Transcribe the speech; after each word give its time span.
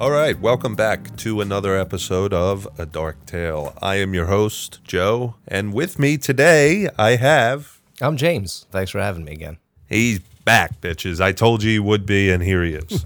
All 0.00 0.10
right, 0.10 0.40
welcome 0.40 0.74
back 0.74 1.14
to 1.18 1.42
another 1.42 1.76
episode 1.76 2.32
of 2.32 2.66
A 2.78 2.86
Dark 2.86 3.26
Tale. 3.26 3.74
I 3.82 3.96
am 3.96 4.14
your 4.14 4.24
host, 4.24 4.80
Joe, 4.82 5.34
and 5.46 5.74
with 5.74 5.98
me 5.98 6.16
today 6.16 6.88
I 6.96 7.16
have. 7.16 7.82
I'm 8.00 8.16
James. 8.16 8.64
Thanks 8.70 8.92
for 8.92 8.98
having 8.98 9.24
me 9.24 9.32
again. 9.32 9.58
He's 9.90 10.20
back, 10.20 10.80
bitches. 10.80 11.20
I 11.20 11.32
told 11.32 11.62
you 11.62 11.72
he 11.72 11.78
would 11.78 12.06
be, 12.06 12.30
and 12.30 12.42
here 12.42 12.64
he 12.64 12.76
is. 12.76 13.04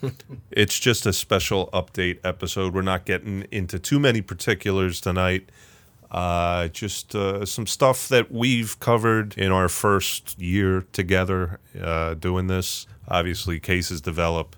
it's 0.50 0.78
just 0.78 1.06
a 1.06 1.14
special 1.14 1.70
update 1.72 2.18
episode. 2.22 2.74
We're 2.74 2.82
not 2.82 3.06
getting 3.06 3.46
into 3.50 3.78
too 3.78 3.98
many 3.98 4.20
particulars 4.20 5.00
tonight. 5.00 5.48
Uh, 6.10 6.68
just 6.68 7.14
uh, 7.14 7.46
some 7.46 7.66
stuff 7.66 8.06
that 8.08 8.30
we've 8.30 8.78
covered 8.80 9.38
in 9.38 9.50
our 9.50 9.70
first 9.70 10.38
year 10.38 10.84
together 10.92 11.58
uh, 11.80 12.12
doing 12.12 12.48
this. 12.48 12.86
Obviously, 13.08 13.58
cases 13.60 14.02
develop, 14.02 14.56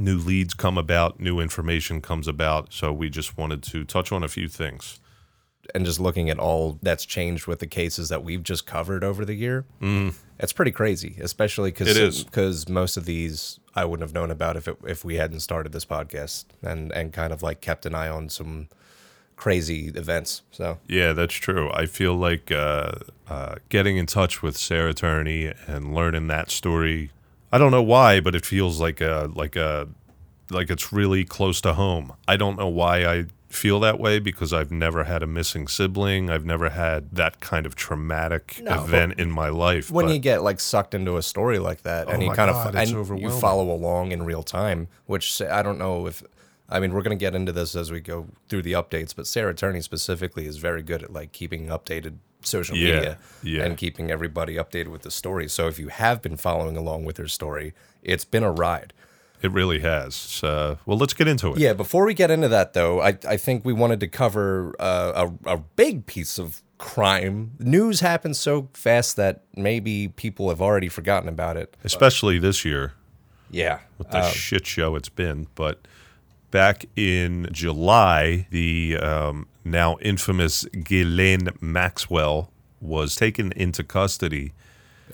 new 0.00 0.18
leads 0.18 0.54
come 0.54 0.78
about, 0.78 1.20
new 1.20 1.40
information 1.40 2.00
comes 2.00 2.28
about. 2.28 2.72
So 2.72 2.92
we 2.92 3.10
just 3.10 3.36
wanted 3.36 3.62
to 3.64 3.84
touch 3.84 4.12
on 4.12 4.22
a 4.22 4.28
few 4.28 4.48
things. 4.48 5.00
And 5.74 5.84
just 5.84 6.00
looking 6.00 6.30
at 6.30 6.38
all 6.38 6.78
that's 6.82 7.04
changed 7.04 7.46
with 7.46 7.58
the 7.58 7.66
cases 7.66 8.08
that 8.08 8.24
we've 8.24 8.42
just 8.42 8.64
covered 8.66 9.04
over 9.04 9.26
the 9.26 9.34
year, 9.34 9.66
mm. 9.82 10.14
it's 10.38 10.52
pretty 10.52 10.70
crazy, 10.70 11.16
especially 11.20 11.72
is. 11.72 12.24
because 12.24 12.68
most 12.68 12.96
of 12.96 13.04
these 13.04 13.60
I 13.74 13.84
wouldn't 13.84 14.08
have 14.08 14.14
known 14.14 14.30
about 14.30 14.56
if 14.56 14.66
it, 14.66 14.78
if 14.86 15.04
we 15.04 15.16
hadn't 15.16 15.40
started 15.40 15.72
this 15.72 15.84
podcast 15.84 16.46
and 16.62 16.90
and 16.92 17.12
kind 17.12 17.34
of 17.34 17.42
like 17.42 17.60
kept 17.60 17.84
an 17.84 17.94
eye 17.94 18.08
on 18.08 18.30
some 18.30 18.68
crazy 19.38 19.88
events. 19.88 20.42
So 20.50 20.78
Yeah, 20.88 21.12
that's 21.12 21.34
true. 21.34 21.70
I 21.72 21.86
feel 21.86 22.14
like 22.14 22.50
uh, 22.50 22.92
uh, 23.28 23.56
getting 23.68 23.96
in 23.96 24.06
touch 24.06 24.42
with 24.42 24.56
Sarah 24.56 24.94
Turney 24.94 25.52
and 25.66 25.94
learning 25.94 26.26
that 26.28 26.50
story. 26.50 27.10
I 27.52 27.58
don't 27.58 27.70
know 27.70 27.82
why, 27.82 28.20
but 28.20 28.34
it 28.34 28.44
feels 28.44 28.80
like 28.80 29.00
a 29.00 29.30
like 29.34 29.56
a 29.56 29.88
like 30.50 30.70
it's 30.70 30.92
really 30.92 31.24
close 31.24 31.60
to 31.62 31.74
home. 31.74 32.12
I 32.26 32.36
don't 32.36 32.58
know 32.58 32.68
why 32.68 33.04
I 33.04 33.26
feel 33.48 33.80
that 33.80 33.98
way 33.98 34.18
because 34.18 34.52
I've 34.52 34.70
never 34.70 35.04
had 35.04 35.22
a 35.22 35.26
missing 35.26 35.68
sibling. 35.68 36.28
I've 36.28 36.44
never 36.44 36.68
had 36.68 37.10
that 37.12 37.40
kind 37.40 37.64
of 37.64 37.74
traumatic 37.74 38.60
No, 38.62 38.84
event 38.84 39.14
in 39.18 39.30
my 39.30 39.48
life. 39.48 39.90
when 39.90 40.06
but- 40.06 40.12
you 40.12 40.18
get 40.18 40.42
like 40.42 40.60
sucked 40.60 40.94
into 40.94 41.16
a 41.16 41.22
story 41.22 41.58
like 41.58 41.82
that 41.82 42.08
and 42.10 42.22
Oh 42.22 42.26
you 42.26 42.32
kind 42.32 42.50
God, 42.50 42.74
of 42.74 42.74
and 42.76 43.20
you 43.20 43.30
follow 43.30 43.70
along 43.70 44.12
in 44.12 44.22
real 44.22 44.42
time 44.42 44.88
which 45.06 45.40
i 45.40 45.62
don't 45.62 45.78
know 45.78 46.06
if 46.06 46.22
i 46.68 46.78
mean 46.78 46.92
we're 46.92 47.00
going 47.02 47.16
to 47.18 47.20
get 47.24 47.34
into 47.34 47.50
this 47.52 47.74
as 47.74 47.90
we 47.90 48.00
go 48.00 48.26
through 48.50 48.60
the 48.62 48.72
updates 48.72 49.14
but 49.16 49.26
sarah 49.26 49.54
turney 49.54 49.80
specifically 49.80 50.44
is 50.44 50.58
very 50.58 50.82
good 50.82 51.02
at 51.02 51.10
like 51.10 51.32
keeping 51.32 51.68
updated 51.68 52.16
social 52.48 52.76
Yeah, 52.76 52.94
media 52.94 53.18
yeah. 53.42 53.64
and 53.64 53.76
keeping 53.76 54.10
everybody 54.10 54.54
updated 54.56 54.88
with 54.88 55.02
the 55.02 55.10
story 55.10 55.48
so 55.48 55.68
if 55.68 55.78
you 55.78 55.88
have 55.88 56.20
been 56.22 56.36
following 56.36 56.76
along 56.76 57.04
with 57.04 57.16
her 57.18 57.28
story 57.28 57.72
it's 58.02 58.24
been 58.24 58.42
a 58.44 58.50
ride 58.52 58.92
it 59.40 59.52
really 59.52 59.78
has. 59.78 60.42
Uh, 60.42 60.78
well, 60.84 60.98
let's 60.98 61.14
get 61.14 61.28
into 61.28 61.52
it. 61.52 61.58
yeah 61.58 61.72
before 61.72 62.04
we 62.04 62.12
get 62.14 62.30
into 62.30 62.48
that 62.48 62.72
though 62.72 63.00
i, 63.00 63.16
I 63.28 63.36
think 63.36 63.64
we 63.64 63.72
wanted 63.72 64.00
to 64.00 64.08
cover 64.08 64.74
uh, 64.80 65.28
a, 65.46 65.52
a 65.54 65.56
big 65.76 66.06
piece 66.06 66.38
of 66.38 66.62
crime 66.78 67.52
news 67.58 68.00
happens 68.00 68.38
so 68.38 68.68
fast 68.72 69.16
that 69.16 69.42
maybe 69.56 70.08
people 70.08 70.48
have 70.48 70.60
already 70.62 70.88
forgotten 70.88 71.28
about 71.28 71.56
it 71.56 71.76
Especially 71.84 72.38
this 72.38 72.64
year. 72.64 72.94
yeah 73.50 73.80
with 73.98 74.10
the 74.10 74.22
shit 74.30 74.66
show 74.66 74.94
it's 74.96 75.08
been. 75.08 75.46
But 75.56 75.86
back 76.52 76.86
in 76.96 77.48
July, 77.52 78.46
the 78.50 78.96
um, 78.98 79.46
now 79.70 79.96
infamous 80.00 80.64
Ghislaine 80.66 81.48
Maxwell 81.60 82.50
was 82.80 83.14
taken 83.16 83.52
into 83.52 83.82
custody. 83.82 84.52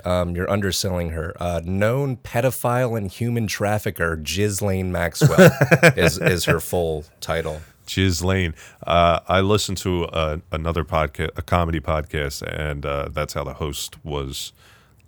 Um, 0.04 0.34
you're 0.34 0.50
underselling 0.50 1.10
her. 1.10 1.34
Uh, 1.40 1.60
known 1.64 2.16
pedophile 2.16 2.98
and 2.98 3.10
human 3.10 3.46
trafficker 3.46 4.16
Ghislaine 4.16 4.90
Maxwell 4.90 5.50
is 5.96 6.18
is 6.18 6.44
her 6.46 6.60
full 6.60 7.04
title. 7.20 7.60
Ghislaine. 7.86 8.54
Uh, 8.86 9.20
I 9.28 9.40
listened 9.40 9.78
to 9.78 10.04
a, 10.04 10.40
another 10.50 10.84
podcast, 10.84 11.30
a 11.36 11.42
comedy 11.42 11.80
podcast, 11.80 12.42
and 12.42 12.84
uh, 12.84 13.08
that's 13.12 13.34
how 13.34 13.44
the 13.44 13.54
host 13.54 14.02
was 14.04 14.52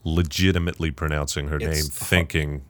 legitimately 0.04 0.90
pronouncing 0.92 1.48
her 1.48 1.58
name, 1.58 1.70
It's- 1.70 1.88
thinking. 1.88 2.62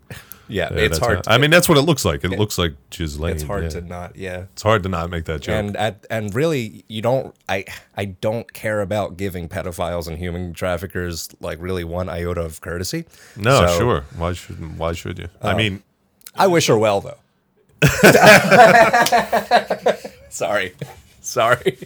Yeah, 0.49 0.69
Yeah, 0.73 0.79
it's 0.81 0.99
hard. 0.99 1.25
how- 1.27 1.35
I 1.35 1.39
mean, 1.39 1.51
that's 1.51 1.69
what 1.69 1.79
it 1.79 1.83
looks 1.83 2.05
like. 2.05 2.25
It, 2.25 2.31
looks 2.39 2.59
like 2.59 2.75
Ghislaine. 2.91 3.35
it's 3.35 3.43
hard 3.43 3.65
yeah. 3.65 3.69
to 3.71 3.81
not. 3.81 4.17
Yeah, 4.17 4.45
It's 4.53 4.63
hard 4.63 4.83
to 4.85 4.89
not 4.89 5.11
make 5.11 5.25
that 5.25 5.41
joke. 5.43 5.55
and 5.55 5.77
at, 5.77 6.07
and 6.11 6.35
really, 6.35 6.85
you 6.89 7.03
don't. 7.03 7.35
I 7.49 7.65
I 7.97 8.07
don't 8.07 8.53
care 8.53 8.81
about 8.81 9.17
giving 9.17 9.49
pedophiles 9.49 10.07
and 10.09 10.19
human 10.19 10.53
traffickers 10.55 11.29
like 11.41 11.59
really 11.61 11.85
one 11.85 12.09
iota 12.09 12.43
of 12.43 12.61
courtesy. 12.61 13.05
no, 13.37 13.67
So, 13.67 13.79
sure. 13.79 14.05
Why 14.17 14.33
should 14.35 14.79
Why 14.79 14.93
should 14.93 15.19
you? 15.19 15.29
I 15.43 15.55
mean, 15.55 15.83
I 16.35 16.47
wish 16.47 16.67
her 16.69 16.79
well 16.79 17.01
though. 17.01 17.19
Sorry, 20.29 20.75
sorry, 21.21 21.79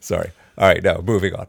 sorry. 0.00 0.30
All 0.58 0.68
right, 0.68 0.82
no, 0.82 1.02
moving 1.04 1.34
on. 1.34 1.46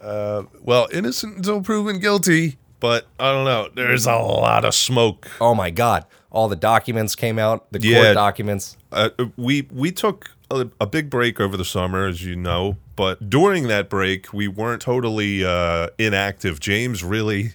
Uh, 0.00 0.44
well, 0.62 0.86
innocent 0.92 1.36
until 1.38 1.62
proven 1.62 1.98
guilty, 1.98 2.58
but 2.80 3.06
I 3.18 3.32
don't 3.32 3.44
know. 3.44 3.68
There's 3.74 4.06
a 4.06 4.14
lot 4.16 4.64
of 4.64 4.74
smoke. 4.74 5.28
Oh 5.40 5.54
my 5.54 5.70
God! 5.70 6.04
All 6.30 6.48
the 6.48 6.56
documents 6.56 7.14
came 7.14 7.38
out. 7.38 7.70
The 7.72 7.80
Yeah. 7.80 8.02
court 8.02 8.14
documents. 8.14 8.76
Uh, 8.92 9.10
we 9.36 9.68
we 9.72 9.92
took 9.92 10.30
a, 10.50 10.68
a 10.80 10.86
big 10.86 11.10
break 11.10 11.40
over 11.40 11.56
the 11.56 11.64
summer, 11.64 12.06
as 12.06 12.24
you 12.24 12.36
know, 12.36 12.76
but 12.94 13.28
during 13.28 13.68
that 13.68 13.88
break, 13.90 14.32
we 14.32 14.46
weren't 14.48 14.80
totally 14.82 15.44
uh, 15.44 15.88
inactive. 15.98 16.60
James 16.60 17.02
really 17.02 17.52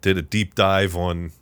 did 0.00 0.16
a 0.16 0.22
deep 0.22 0.54
dive 0.54 0.96
on. 0.96 1.32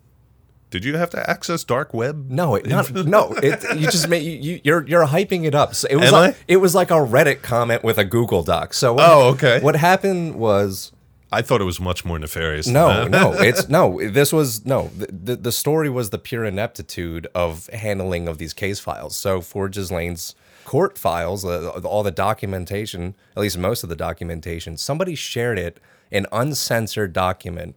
Did 0.71 0.85
you 0.85 0.97
have 0.99 1.09
to 1.11 1.31
access 1.31 1.65
dark 1.65 1.95
web? 1.95 2.29
No, 2.29 2.55
it, 2.57 2.67
not, 2.67 2.93
no. 3.07 3.33
It, 3.43 3.63
you 3.79 3.87
just 3.87 4.07
made 4.09 4.23
you, 4.23 4.33
you 4.33 4.61
you're 4.65 4.87
you're 4.87 5.07
hyping 5.07 5.45
it 5.45 5.55
up. 5.55 5.75
So 5.75 5.89
it 5.91 5.97
was 5.97 6.07
Am 6.09 6.13
like 6.13 6.35
I? 6.35 6.39
it 6.47 6.57
was 6.59 6.75
like 6.75 6.91
a 6.91 6.95
Reddit 6.95 7.41
comment 7.41 7.83
with 7.85 7.97
a 7.97 8.05
Google 8.05 8.43
Doc. 8.43 8.75
So 8.75 8.93
what, 8.95 9.09
Oh, 9.09 9.29
okay. 9.29 9.61
What 9.61 9.77
happened 9.77 10.35
was 10.35 10.93
I 11.31 11.43
thought 11.43 11.61
it 11.61 11.65
was 11.65 11.79
much 11.81 12.05
more 12.05 12.19
nefarious. 12.19 12.67
than 12.67 12.75
no, 12.75 12.89
that. 12.89 13.11
no. 13.11 13.33
It's 13.39 13.69
no. 13.69 14.01
This 14.09 14.33
was 14.33 14.65
no. 14.65 14.91
The, 14.97 15.07
the 15.07 15.37
the 15.37 15.53
story 15.53 15.91
was 15.91 16.11
the 16.11 16.19
pure 16.19 16.45
ineptitude 16.45 17.27
of 17.35 17.67
handling 17.73 18.29
of 18.29 18.39
these 18.39 18.55
case 18.55 18.81
files. 18.81 19.15
So 19.17 19.41
for 19.41 19.69
Ghislaine's 19.69 20.35
court 20.65 20.97
files, 20.99 21.45
uh, 21.45 21.69
all 21.85 22.03
the 22.03 22.11
documentation, 22.11 23.15
at 23.37 23.41
least 23.41 23.59
most 23.59 23.83
of 23.83 23.89
the 23.89 23.97
documentation, 23.97 24.77
somebody 24.77 25.15
shared 25.15 25.59
it, 25.59 25.79
an 26.11 26.27
uncensored 26.33 27.13
document, 27.13 27.75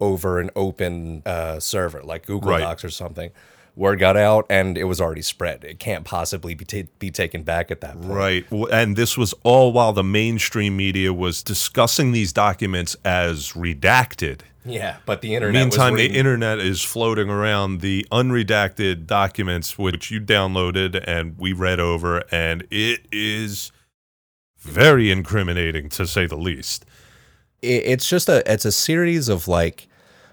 over 0.00 0.40
an 0.40 0.50
open 0.56 1.22
uh, 1.24 1.60
server 1.60 2.02
like 2.02 2.26
Google 2.26 2.50
Right. 2.50 2.60
Docs 2.60 2.84
or 2.84 2.90
something. 2.90 3.30
Word 3.74 3.98
got 3.98 4.16
out, 4.16 4.44
and 4.50 4.76
it 4.76 4.84
was 4.84 5.00
already 5.00 5.22
spread. 5.22 5.64
It 5.64 5.78
can't 5.78 6.04
possibly 6.04 6.54
be 6.54 6.64
ta- 6.64 6.90
be 6.98 7.10
taken 7.10 7.42
back 7.42 7.70
at 7.70 7.80
that 7.80 7.94
point. 8.00 8.12
Right. 8.12 8.46
And 8.70 8.96
this 8.96 9.16
was 9.16 9.32
all 9.44 9.72
while 9.72 9.92
the 9.92 10.04
mainstream 10.04 10.76
media 10.76 11.12
was 11.12 11.42
discussing 11.42 12.12
these 12.12 12.32
documents 12.32 12.96
as 13.04 13.52
redacted. 13.52 14.40
Yeah, 14.64 14.98
but 15.06 15.22
the 15.22 15.34
internet. 15.34 15.66
was 15.66 15.76
Meantime, 15.78 15.96
the 15.96 16.16
internet 16.16 16.58
is 16.58 16.82
floating 16.82 17.28
around 17.28 17.80
the 17.80 18.06
unredacted 18.12 19.06
documents 19.06 19.76
which 19.76 20.10
you 20.10 20.20
downloaded 20.20 21.02
and 21.06 21.36
we 21.38 21.52
read 21.52 21.80
over, 21.80 22.22
and 22.30 22.66
it 22.70 23.06
is 23.10 23.72
very 24.58 25.10
incriminating 25.10 25.88
to 25.88 26.06
say 26.06 26.26
the 26.26 26.36
least. 26.36 26.84
it's 27.62 28.08
just 28.08 28.28
a 28.28 28.42
it's 28.52 28.64
a 28.64 28.72
series 28.72 29.28
of 29.28 29.48
like 29.48 29.88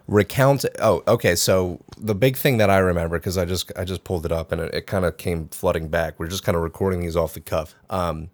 recount 0.09 0.65
oh 0.79 1.03
okay 1.07 1.35
so 1.35 1.79
the 1.97 2.15
big 2.15 2.35
thing 2.35 2.57
that 2.57 2.67
i 2.69 2.79
remember 2.79 3.19
because 3.19 3.37
i 3.37 3.45
just 3.45 3.71
i 3.75 3.83
just 3.83 4.03
pulled 4.03 4.25
it 4.25 4.31
up 4.31 4.51
and 4.51 4.59
it, 4.59 4.73
it 4.73 4.87
kind 4.87 5.05
of 5.05 5.17
came 5.17 5.47
flooding 5.49 5.87
back. 5.87 6.19
We're 6.19 6.27
just 6.27 6.43
kind 6.43 6.55
of 6.55 6.63
recording 6.63 7.01
these 7.01 7.15
off 7.15 7.33
the 7.35 7.41
cuff 7.41 7.75
um 7.91 8.29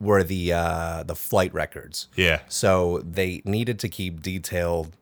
were 0.00 0.22
the 0.22 0.52
uh 0.52 1.02
the 1.02 1.16
flight 1.16 1.52
records. 1.52 2.06
Yeah. 2.14 2.40
so 2.48 3.02
they 3.04 3.42
needed 3.44 3.78
to 3.80 3.88
keep 3.88 4.22
detailed 4.22 4.96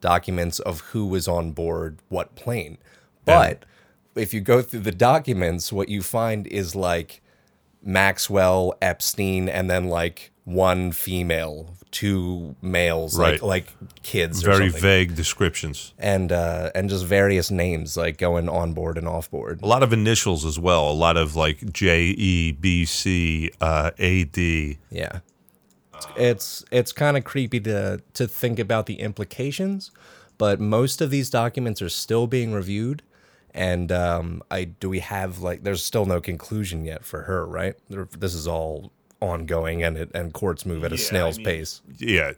documents 0.00 0.60
of 0.60 0.80
who 0.80 1.06
was 1.06 1.28
on 1.28 1.52
board 1.52 1.98
what 2.08 2.34
plane. 2.36 2.78
But 3.26 3.64
if 4.14 4.32
you 4.32 4.40
go 4.40 4.62
through 4.62 4.80
the 4.80 4.92
documents 4.92 5.72
what 5.72 5.88
you 5.90 6.02
find 6.02 6.46
is 6.46 6.74
like 6.74 7.20
Maxwell, 7.82 8.72
Epstein, 8.80 9.48
and 9.48 9.68
then 9.68 9.88
like 9.88 10.30
one 10.44 10.92
female, 10.92 11.74
two 11.94 12.56
males, 12.60 13.16
Right. 13.16 13.40
like 13.40 13.70
like 13.78 14.02
kids, 14.02 14.42
or 14.42 14.50
Very 14.52 14.68
vague 14.68 15.14
descriptions. 15.14 15.94
and 15.98 16.32
uh, 16.32 16.70
and 16.74 16.90
just 16.90 17.04
various 17.06 17.50
names 17.50 17.96
like 17.96 18.18
going 18.18 18.48
on 18.48 18.72
board 18.74 18.98
and 18.98 19.06
off 19.06 19.30
board. 19.30 19.62
A 19.62 19.66
lot 19.66 19.82
of 19.84 19.92
initials 19.92 20.44
as 20.44 20.58
well. 20.58 20.90
A 20.90 20.98
lot 21.06 21.16
of 21.16 21.36
like 21.36 21.72
J 21.72 22.06
E 22.08 22.52
B 22.52 22.84
C 22.84 23.50
uh, 23.60 23.92
A 23.98 24.24
D. 24.24 24.78
Yeah, 24.90 25.20
it's 26.16 26.64
it's 26.70 26.92
kind 26.92 27.16
of 27.16 27.24
creepy 27.24 27.60
to 27.60 28.00
to 28.14 28.26
think 28.26 28.58
about 28.58 28.86
the 28.86 28.94
implications, 29.00 29.90
but 30.36 30.60
most 30.60 31.00
of 31.00 31.10
these 31.10 31.30
documents 31.30 31.80
are 31.80 31.88
still 31.88 32.26
being 32.26 32.52
reviewed. 32.52 33.02
And 33.56 33.92
um, 33.92 34.42
I 34.50 34.64
do 34.64 34.88
we 34.88 34.98
have 34.98 35.38
like 35.40 35.62
there's 35.62 35.84
still 35.84 36.06
no 36.06 36.20
conclusion 36.20 36.84
yet 36.84 37.04
for 37.04 37.22
her, 37.22 37.46
right? 37.46 37.74
There, 37.88 38.08
this 38.18 38.34
is 38.34 38.48
all 38.48 38.90
ongoing, 39.20 39.82
and 39.82 39.96
it 39.96 40.10
and 40.14 40.32
courts 40.32 40.64
move 40.66 40.84
at 40.84 40.92
a 40.92 40.96
Yeah, 40.96 41.00
I 41.00 41.04
snail's 41.04 41.36
mean- 41.38 41.46
pace. 41.46 41.80
Yeah. 41.98 42.32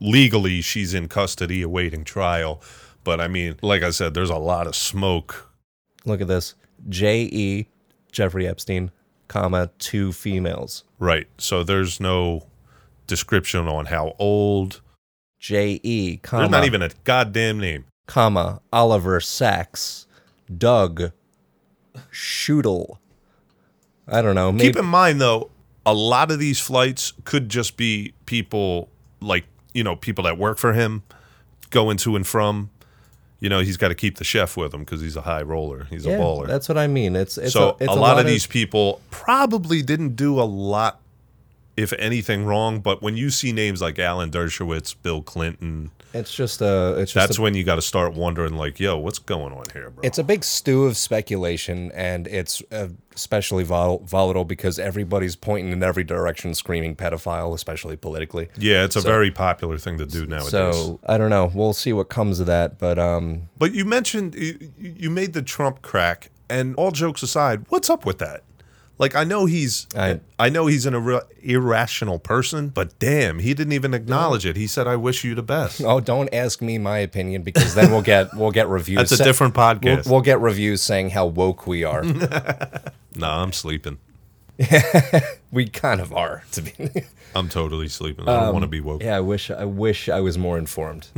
Legally, 0.00 0.60
she's 0.60 0.94
in 0.94 1.08
custody 1.08 1.62
awaiting 1.62 2.04
trial. 2.04 2.60
But 3.04 3.20
I 3.20 3.26
mean, 3.28 3.56
like 3.62 3.82
I 3.82 3.90
said, 3.90 4.14
there's 4.14 4.30
a 4.30 4.36
lot 4.36 4.66
of 4.66 4.76
smoke 4.76 5.48
Look 6.04 6.20
at 6.20 6.28
this. 6.28 6.54
J 6.88 7.22
E 7.32 7.66
Jeffrey 8.12 8.46
Epstein, 8.46 8.90
comma 9.28 9.70
two 9.78 10.12
females. 10.12 10.84
Right. 10.98 11.26
So 11.38 11.62
there's 11.64 11.98
no 12.00 12.46
description 13.06 13.66
on 13.68 13.86
how 13.86 14.14
old. 14.18 14.80
J 15.38 15.80
E 15.82 16.16
comma 16.18 16.42
There's 16.42 16.50
not 16.52 16.64
even 16.66 16.82
a 16.82 16.90
goddamn 17.04 17.58
name. 17.58 17.84
comma 18.06 18.60
Oliver 18.72 19.20
Sacks, 19.20 20.06
Doug 20.56 21.10
Schudel. 22.12 22.98
I 24.08 24.22
don't 24.22 24.34
know. 24.34 24.50
Maybe 24.52 24.66
Keep 24.68 24.76
in 24.78 24.84
mind 24.86 25.20
though, 25.20 25.50
a 25.84 25.94
lot 25.94 26.30
of 26.30 26.38
these 26.38 26.60
flights 26.60 27.12
could 27.24 27.48
just 27.48 27.76
be 27.76 28.14
people 28.26 28.88
like 29.20 29.44
you 29.74 29.84
know 29.84 29.96
people 29.96 30.24
that 30.24 30.38
work 30.38 30.58
for 30.58 30.72
him 30.72 31.02
going 31.70 31.96
to 31.98 32.16
and 32.16 32.26
from. 32.26 32.70
You 33.40 33.48
know, 33.48 33.58
he's 33.58 33.76
got 33.76 33.88
to 33.88 33.96
keep 33.96 34.18
the 34.18 34.24
chef 34.24 34.56
with 34.56 34.72
him 34.72 34.80
because 34.80 35.00
he's 35.00 35.16
a 35.16 35.22
high 35.22 35.42
roller. 35.42 35.88
He's 35.90 36.06
yeah, 36.06 36.12
a 36.12 36.20
baller. 36.20 36.46
That's 36.46 36.68
what 36.68 36.78
I 36.78 36.86
mean. 36.86 37.16
It's 37.16 37.36
it's 37.36 37.54
so 37.54 37.70
a, 37.70 37.84
it's 37.84 37.92
a, 37.92 37.98
lot, 37.98 38.20
of 38.20 38.26
these 38.26 38.46
people 38.46 39.00
probably 39.10 39.82
didn't 39.82 40.14
do 40.14 40.40
a 40.40 40.44
lot, 40.46 41.00
if 41.76 41.92
anything, 41.94 42.44
wrong. 42.44 42.78
But 42.78 43.02
when 43.02 43.16
you 43.16 43.30
see 43.30 43.50
names 43.50 43.82
like 43.82 43.98
Alan 43.98 44.30
Dershowitz, 44.30 44.94
Bill 45.02 45.22
Clinton, 45.22 45.90
It's 46.14 46.34
just 46.34 46.60
a. 46.60 46.96
It's 46.98 47.12
just 47.12 47.28
that's 47.28 47.38
a, 47.38 47.42
when 47.42 47.54
you 47.54 47.64
got 47.64 47.76
to 47.76 47.82
start 47.82 48.14
wondering, 48.14 48.54
like, 48.56 48.78
yo, 48.80 48.98
what's 48.98 49.18
going 49.18 49.52
on 49.52 49.64
here, 49.72 49.90
bro? 49.90 50.00
It's 50.02 50.18
a 50.18 50.24
big 50.24 50.44
stew 50.44 50.84
of 50.84 50.96
speculation, 50.96 51.90
and 51.92 52.26
it's 52.26 52.62
uh, 52.70 52.88
especially 53.14 53.64
vol- 53.64 54.00
volatile 54.00 54.44
because 54.44 54.78
everybody's 54.78 55.36
pointing 55.36 55.72
in 55.72 55.82
every 55.82 56.04
direction, 56.04 56.54
screaming 56.54 56.96
pedophile, 56.96 57.54
especially 57.54 57.96
politically. 57.96 58.48
yeah, 58.58 58.84
it's 58.84 58.96
a 58.96 59.00
very 59.00 59.30
popular 59.30 59.78
thing 59.78 59.98
to 59.98 60.06
do 60.06 60.26
nowadays. 60.26 60.50
So 60.50 61.00
I 61.06 61.18
don't 61.18 61.30
know. 61.30 61.50
We'll 61.54 61.72
see 61.72 61.92
what 61.92 62.08
comes 62.08 62.40
of 62.40 62.46
that. 62.46 62.78
But 62.78 62.98
um, 62.98 63.48
But 63.58 63.72
you 63.74 63.84
mentioned 63.84 64.34
you, 64.34 64.72
you 64.78 65.10
made 65.10 65.32
the 65.32 65.42
Trump 65.42 65.82
crack, 65.82 66.30
and 66.50 66.74
all 66.76 66.90
jokes 66.90 67.22
aside, 67.22 67.64
what's 67.68 67.88
up 67.88 68.04
with 68.04 68.18
that? 68.18 68.42
Like 69.02 69.16
I 69.16 69.24
know 69.24 69.46
he's 69.46 69.88
I, 69.96 70.20
I- 70.38 70.48
know 70.48 70.66
he's 70.68 70.86
an 70.86 70.94
irra- 70.94 71.26
irrational 71.42 72.20
person, 72.20 72.68
but 72.68 72.96
damn, 73.00 73.40
he 73.40 73.52
didn't 73.52 73.72
even 73.72 73.94
acknowledge 73.94 74.46
it. 74.46 74.54
He 74.54 74.68
said, 74.68 74.86
"I 74.86 74.94
wish 74.94 75.24
you 75.24 75.34
the 75.34 75.42
best." 75.42 75.82
oh, 75.84 75.98
don't 75.98 76.32
ask 76.32 76.62
me 76.62 76.78
my 76.78 76.98
opinion 76.98 77.42
because 77.42 77.74
then 77.74 77.90
we'll 77.90 78.02
get 78.02 78.32
we'll 78.36 78.52
get 78.52 78.68
reviews. 78.68 78.98
That's 78.98 79.12
a 79.12 79.16
sa- 79.16 79.24
different 79.24 79.56
We'll, 79.56 79.66
podcast. 79.74 80.08
we'll 80.08 80.20
get 80.20 80.40
reviews 80.40 80.82
saying 80.82 81.10
how 81.10 81.26
woke 81.26 81.66
we 81.66 81.82
are. 81.82 82.04
nah, 83.16 83.42
I'm 83.42 83.52
sleeping. 83.52 83.98
we 85.50 85.66
kind 85.66 86.00
of 86.00 86.12
are, 86.12 86.44
to 86.52 86.62
be. 86.62 86.72
I'm 87.34 87.48
totally 87.48 87.88
sleeping. 87.88 88.28
I 88.28 88.40
don't 88.44 88.52
want 88.52 88.62
to 88.62 88.68
be 88.68 88.80
woke. 88.80 89.00
Um, 89.02 89.06
yeah, 89.08 89.16
I 89.16 89.20
wish 89.20 89.50
I 89.50 89.64
wish 89.64 90.08
I 90.08 90.20
was 90.20 90.38
more 90.38 90.58
informed. 90.58 91.08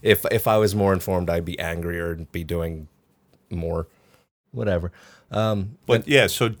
if 0.00 0.24
if 0.30 0.46
I 0.46 0.56
was 0.56 0.74
more 0.74 0.94
informed, 0.94 1.28
I'd 1.28 1.44
be 1.44 1.58
angrier 1.58 2.12
and 2.12 2.32
be 2.32 2.42
doing 2.42 2.88
more, 3.50 3.86
whatever. 4.52 4.92
Um, 5.30 5.76
But 5.86 6.08
yeah, 6.08 6.26
so 6.26 6.54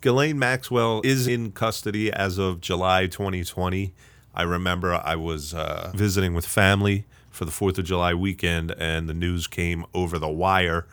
Ghislaine 0.00 0.38
Maxwell 0.38 1.00
is 1.04 1.26
in 1.26 1.52
custody 1.52 2.12
as 2.12 2.38
of 2.38 2.60
July 2.60 3.06
2020. 3.06 3.92
I 4.34 4.42
remember 4.42 4.94
I 4.94 5.16
was 5.16 5.54
uh, 5.54 5.90
visiting 5.94 6.34
with 6.34 6.46
family 6.46 7.04
for 7.30 7.44
the 7.44 7.50
4th 7.50 7.78
of 7.78 7.84
July 7.84 8.14
weekend, 8.14 8.74
and 8.78 9.08
the 9.08 9.14
news 9.14 9.46
came 9.46 9.84
over 9.94 10.18
the 10.18 10.28
wire, 10.28 10.86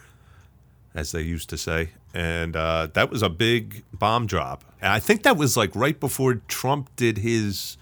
as 0.93 1.11
they 1.11 1.21
used 1.21 1.49
to 1.49 1.57
say. 1.57 1.89
And 2.13 2.55
uh, 2.55 2.87
that 2.93 3.09
was 3.09 3.21
a 3.21 3.29
big 3.29 3.83
bomb 3.93 4.25
drop. 4.25 4.63
And 4.81 4.91
I 4.91 4.99
think 4.99 5.23
that 5.23 5.37
was 5.37 5.57
like 5.57 5.75
right 5.75 5.99
before 5.99 6.35
Trump 6.47 6.89
did 6.95 7.19
his 7.19 7.77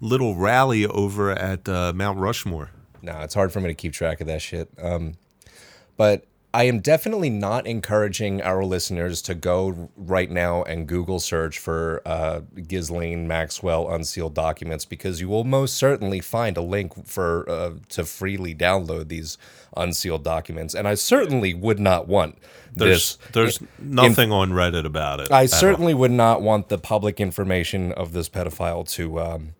little 0.00 0.34
rally 0.34 0.86
over 0.86 1.30
at 1.30 1.68
uh, 1.68 1.92
Mount 1.94 2.18
Rushmore. 2.18 2.70
No, 3.02 3.20
it's 3.20 3.34
hard 3.34 3.52
for 3.52 3.60
me 3.60 3.68
to 3.68 3.74
keep 3.74 3.92
track 3.92 4.20
of 4.20 4.26
that 4.26 4.42
shit. 4.42 4.70
Um, 4.80 5.14
but 5.96 6.24
I 6.52 6.64
am 6.64 6.80
definitely 6.80 7.30
not 7.30 7.66
encouraging 7.66 8.42
our 8.42 8.64
listeners 8.64 9.22
to 9.22 9.34
go 9.34 9.88
right 9.96 10.28
now 10.28 10.64
and 10.64 10.86
Google 10.86 11.20
search 11.20 11.58
for 11.60 12.02
uh, 12.04 12.40
Ghislaine 12.66 13.28
Maxwell 13.28 13.88
unsealed 13.88 14.34
documents 14.34 14.84
because 14.84 15.20
you 15.20 15.28
will 15.28 15.44
most 15.44 15.76
certainly 15.76 16.18
find 16.18 16.56
a 16.56 16.60
link 16.60 17.06
for 17.06 17.48
uh, 17.48 17.72
to 17.90 18.04
freely 18.04 18.52
download 18.52 19.08
these 19.08 19.38
unsealed 19.76 20.24
documents, 20.24 20.74
and 20.74 20.88
I 20.88 20.94
certainly 20.94 21.54
would 21.54 21.78
not 21.78 22.08
want 22.08 22.36
There's, 22.74 23.16
this. 23.16 23.28
there's 23.32 23.60
nothing 23.78 24.32
on 24.32 24.50
Reddit 24.50 24.84
about 24.84 25.20
it. 25.20 25.30
I 25.30 25.44
at 25.44 25.52
all. 25.52 25.60
certainly 25.60 25.94
would 25.94 26.10
not 26.10 26.42
want 26.42 26.68
the 26.68 26.78
public 26.78 27.20
information 27.20 27.92
of 27.92 28.12
this 28.12 28.28
pedophile 28.28 28.88
to 28.94 29.20
um, 29.20 29.54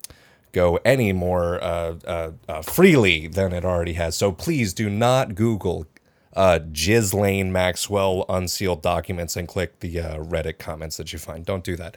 go 0.50 0.80
any 0.84 1.12
more 1.12 1.62
uh, 1.62 1.94
uh, 2.04 2.30
uh, 2.48 2.62
freely 2.62 3.28
than 3.28 3.52
it 3.52 3.64
already 3.64 3.92
has. 3.92 4.16
So 4.16 4.32
please 4.32 4.74
do 4.74 4.90
not 4.90 5.36
Google 5.36 5.86
uh, 6.34 6.58
Ghislaine 6.72 7.52
Maxwell 7.52 8.24
unsealed 8.28 8.82
documents 8.82 9.36
and 9.36 9.48
click 9.48 9.80
the 9.80 10.00
uh, 10.00 10.16
Reddit 10.18 10.58
comments 10.58 10.96
that 10.96 11.12
you 11.12 11.18
find. 11.18 11.44
Don't 11.44 11.64
do 11.64 11.76
that. 11.76 11.96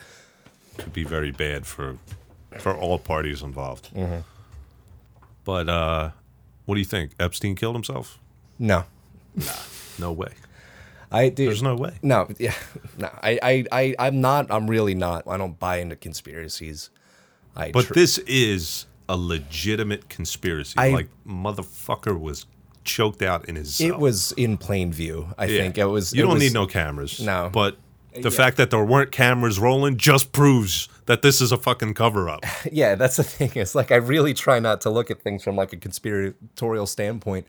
could 0.77 0.93
be 0.93 1.03
very 1.03 1.31
bad 1.31 1.65
for 1.65 1.97
for 2.59 2.75
all 2.75 2.99
parties 2.99 3.41
involved. 3.41 3.89
Mm-hmm. 3.93 4.19
But 5.43 5.69
uh, 5.69 6.11
what 6.65 6.75
do 6.75 6.79
you 6.79 6.85
think? 6.85 7.11
Epstein 7.19 7.55
killed 7.55 7.75
himself? 7.75 8.19
No, 8.59 8.85
Nah, 9.35 9.45
No 9.99 10.11
way. 10.11 10.33
I 11.11 11.29
do. 11.29 11.45
There's 11.45 11.61
no 11.61 11.75
way. 11.75 11.93
No, 12.01 12.27
yeah, 12.39 12.55
no. 12.97 13.07
I, 13.21 13.39
I, 13.43 13.65
I, 13.71 13.95
I'm 13.99 14.19
not. 14.21 14.49
I'm 14.51 14.67
really 14.67 14.95
not. 14.95 15.27
I 15.27 15.37
don't 15.37 15.59
buy 15.59 15.77
into 15.77 15.95
conspiracies. 15.95 16.89
I 17.55 17.71
But 17.71 17.85
tr- 17.85 17.93
this 17.93 18.17
is 18.19 18.87
a 19.07 19.15
legitimate 19.15 20.09
conspiracy. 20.09 20.73
I- 20.77 20.89
like 20.89 21.09
motherfucker 21.27 22.19
was 22.19 22.47
choked 22.83 23.21
out 23.21 23.45
in 23.49 23.55
his. 23.55 23.79
it 23.81 23.97
was 23.97 24.31
in 24.33 24.57
plain 24.57 24.91
view. 24.93 25.29
I 25.37 25.45
Yeah. 25.45 25.61
think 25.61 25.77
it 25.77 25.85
was. 25.85 26.13
You 26.13 26.23
it 26.23 26.25
don't 26.25 26.33
was- 26.35 26.43
need 26.43 26.53
no 26.53 26.65
cameras. 26.67 27.19
No. 27.19 27.49
But 27.51 27.77
the 28.21 28.29
fact 28.31 28.57
that 28.57 28.69
there 28.69 28.83
weren't 28.85 29.11
cameras 29.11 29.57
rolling 29.57 29.97
just 29.97 30.31
proves 30.31 30.87
that 31.07 31.21
this 31.23 31.41
is 31.41 31.51
a 31.51 31.57
fucking 31.57 31.95
cover 31.95 32.29
up. 32.29 32.45
yeah, 32.71 32.93
that's 32.95 33.17
the 33.17 33.23
thing. 33.23 33.51
It's 33.55 33.73
like 33.75 33.91
I 33.91 33.95
really 33.95 34.33
try 34.35 34.59
not 34.59 34.81
to 34.81 34.89
look 34.89 35.09
at 35.09 35.21
things 35.21 35.43
from 35.43 35.55
like 35.55 35.73
a 35.73 35.77
conspiratorial 35.77 36.85
standpoint, 36.85 37.47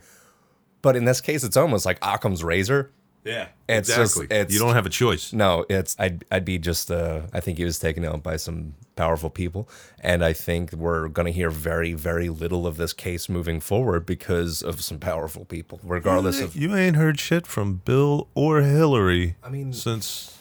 but 0.82 0.96
in 0.96 1.04
this 1.04 1.20
case, 1.20 1.44
it's 1.44 1.56
almost 1.56 1.84
like 1.84 1.98
Occam's 2.02 2.42
razor. 2.42 2.90
Yeah, 3.24 3.46
It's 3.68 3.88
just- 3.88 4.16
exactly. 4.16 4.36
it's- 4.36 4.52
you 4.52 4.58
don't 4.58 4.74
have 4.74 4.86
a 4.86 4.90
choice. 4.90 5.32
No, 5.32 5.64
it's 5.70 5.96
I'd 5.98 6.24
I'd 6.30 6.44
be 6.44 6.58
just 6.58 6.90
uh 6.90 7.22
I 7.32 7.40
think 7.40 7.58
he 7.58 7.64
was 7.64 7.78
taken 7.78 8.04
out 8.04 8.22
by 8.22 8.36
some 8.36 8.74
powerful 8.96 9.30
people, 9.30 9.68
and 10.00 10.24
I 10.24 10.32
think 10.34 10.72
we're 10.72 11.08
gonna 11.08 11.30
hear 11.30 11.50
very 11.50 11.94
very 11.94 12.28
little 12.28 12.66
of 12.66 12.76
this 12.76 12.92
case 12.92 13.28
moving 13.28 13.60
forward 13.60 14.04
because 14.06 14.62
of 14.62 14.82
some 14.82 14.98
powerful 14.98 15.44
people, 15.46 15.80
regardless 15.82 16.40
of 16.40 16.54
you 16.54 16.76
ain't 16.76 16.96
heard 16.96 17.18
shit 17.18 17.46
from 17.46 17.80
Bill 17.84 18.28
or 18.34 18.60
Hillary. 18.60 19.36
I 19.42 19.48
mean- 19.48 19.72
since 19.72 20.36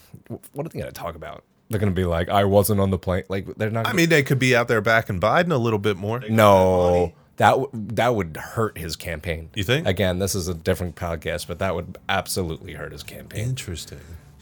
what 0.52 0.66
are 0.66 0.70
they 0.70 0.80
gonna 0.80 0.92
talk 0.92 1.16
about. 1.16 1.44
They're 1.70 1.80
gonna 1.80 1.92
be 1.92 2.06
like, 2.06 2.30
I 2.30 2.44
wasn't 2.44 2.80
on 2.82 2.92
the 2.92 3.00
plane. 3.00 3.24
Like 3.30 3.48
they're 3.56 3.72
not. 3.72 3.88
I 3.88 3.94
mean, 3.94 4.10
they 4.10 4.22
could 4.22 4.38
be 4.38 4.56
out 4.56 4.68
there 4.68 4.82
backing 4.82 5.20
Biden 5.20 5.52
a 5.52 5.58
little 5.58 5.80
bit 5.80 5.98
more. 5.98 6.20
no. 6.30 7.13
That 7.38 7.52
w- 7.52 7.70
that 7.74 8.16
would 8.16 8.38
hurt 8.38 8.78
his 8.78 8.96
campaign. 8.96 9.50
You 9.56 9.63
think? 9.63 9.88
Again, 9.88 10.20
this 10.20 10.36
is 10.36 10.48
a 10.48 10.54
different 10.54 10.96
podcast, 10.96 11.48
but 11.48 11.60
that 11.60 11.74
would 11.74 11.98
absolutely 12.08 12.74
hurt 12.74 12.92
his 12.92 13.04
campaign. 13.04 13.42
Interesting. 13.50 14.00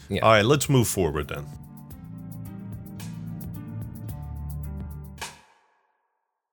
Yeah. 0.08 0.20
All 0.20 0.32
right, 0.32 0.44
let's 0.44 0.68
move 0.68 0.88
forward 0.88 1.28
then. 1.28 1.46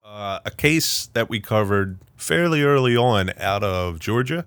Uh, 0.03 0.39
a 0.45 0.51
case 0.51 1.07
that 1.13 1.29
we 1.29 1.39
covered 1.39 1.99
fairly 2.15 2.63
early 2.63 2.95
on 2.95 3.31
out 3.37 3.63
of 3.63 3.99
Georgia. 3.99 4.45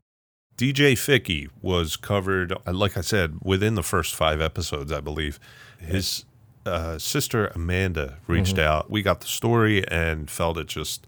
DJ 0.57 0.97
Fickey 0.97 1.49
was 1.61 1.97
covered, 1.97 2.53
uh, 2.53 2.73
like 2.73 2.97
I 2.97 3.01
said, 3.01 3.39
within 3.43 3.75
the 3.75 3.83
first 3.83 4.15
five 4.15 4.41
episodes, 4.41 4.93
I 4.93 5.01
believe. 5.01 5.39
His 5.79 6.25
uh, 6.67 6.99
sister 6.99 7.49
Amanda 7.55 8.19
reached 8.27 8.59
out. 8.59 8.91
We 8.91 9.03
got 9.03 9.21
the 9.21 9.27
story 9.27 9.87
and 9.89 10.31
felt 10.31 10.59
it 10.59 10.69
just 10.69 11.07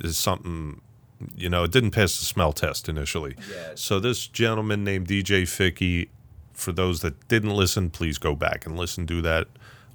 is 0.00 0.16
something, 0.16 0.80
you 1.36 1.48
know, 1.48 1.64
it 1.64 1.72
didn't 1.72 1.90
pass 1.92 2.18
the 2.18 2.24
smell 2.24 2.52
test 2.52 2.88
initially. 2.88 3.36
Yeah. 3.50 3.72
So 3.74 4.00
this 4.00 4.26
gentleman 4.26 4.84
named 4.84 5.08
DJ 5.08 5.48
Fickey, 5.48 6.10
for 6.52 6.72
those 6.72 7.00
that 7.00 7.28
didn't 7.28 7.50
listen, 7.50 7.90
please 7.90 8.18
go 8.18 8.34
back 8.34 8.66
and 8.66 8.76
listen. 8.76 9.06
Do 9.06 9.22
that 9.22 9.48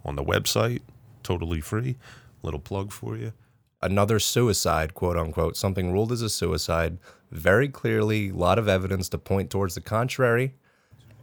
on 0.03 0.15
the 0.15 0.23
website, 0.23 0.81
totally 1.23 1.61
free. 1.61 1.95
Little 2.43 2.59
plug 2.59 2.91
for 2.91 3.17
you. 3.17 3.33
Another 3.81 4.19
suicide, 4.19 4.93
quote 4.93 5.17
unquote, 5.17 5.57
something 5.57 5.91
ruled 5.91 6.11
as 6.11 6.21
a 6.21 6.29
suicide. 6.29 6.97
Very 7.31 7.67
clearly, 7.67 8.29
a 8.29 8.33
lot 8.33 8.57
of 8.57 8.67
evidence 8.67 9.09
to 9.09 9.17
point 9.17 9.49
towards 9.49 9.75
the 9.75 9.81
contrary. 9.81 10.53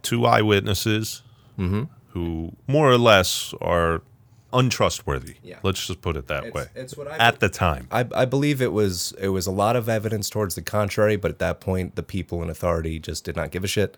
Two 0.01 0.25
eyewitnesses 0.25 1.23
mm-hmm. 1.57 1.83
who 2.09 2.53
more 2.67 2.89
or 2.89 2.97
less 2.97 3.53
are 3.61 4.01
untrustworthy. 4.53 5.35
Yeah. 5.43 5.57
Let's 5.63 5.85
just 5.85 6.01
put 6.01 6.15
it 6.15 6.27
that 6.27 6.45
It's- 6.45 6.53
way. 6.53 6.67
it's 6.81 6.95
what 6.95 7.07
I 7.07 7.17
At 7.17 7.39
the 7.39 7.49
time. 7.49 7.87
I, 7.91 8.05
I 8.15 8.25
believe 8.25 8.61
it 8.61 8.71
was 8.71 9.13
it 9.19 9.29
was 9.29 9.47
a 9.47 9.51
lot 9.51 9.75
of 9.75 9.89
evidence 9.89 10.29
towards 10.29 10.55
the 10.55 10.61
contrary, 10.61 11.15
but 11.15 11.31
at 11.31 11.39
that 11.39 11.59
point, 11.59 11.95
the 11.95 12.03
people 12.03 12.41
in 12.43 12.49
authority 12.49 12.99
just 12.99 13.23
did 13.25 13.35
not 13.35 13.51
give 13.51 13.63
a 13.63 13.67
shit. 13.67 13.97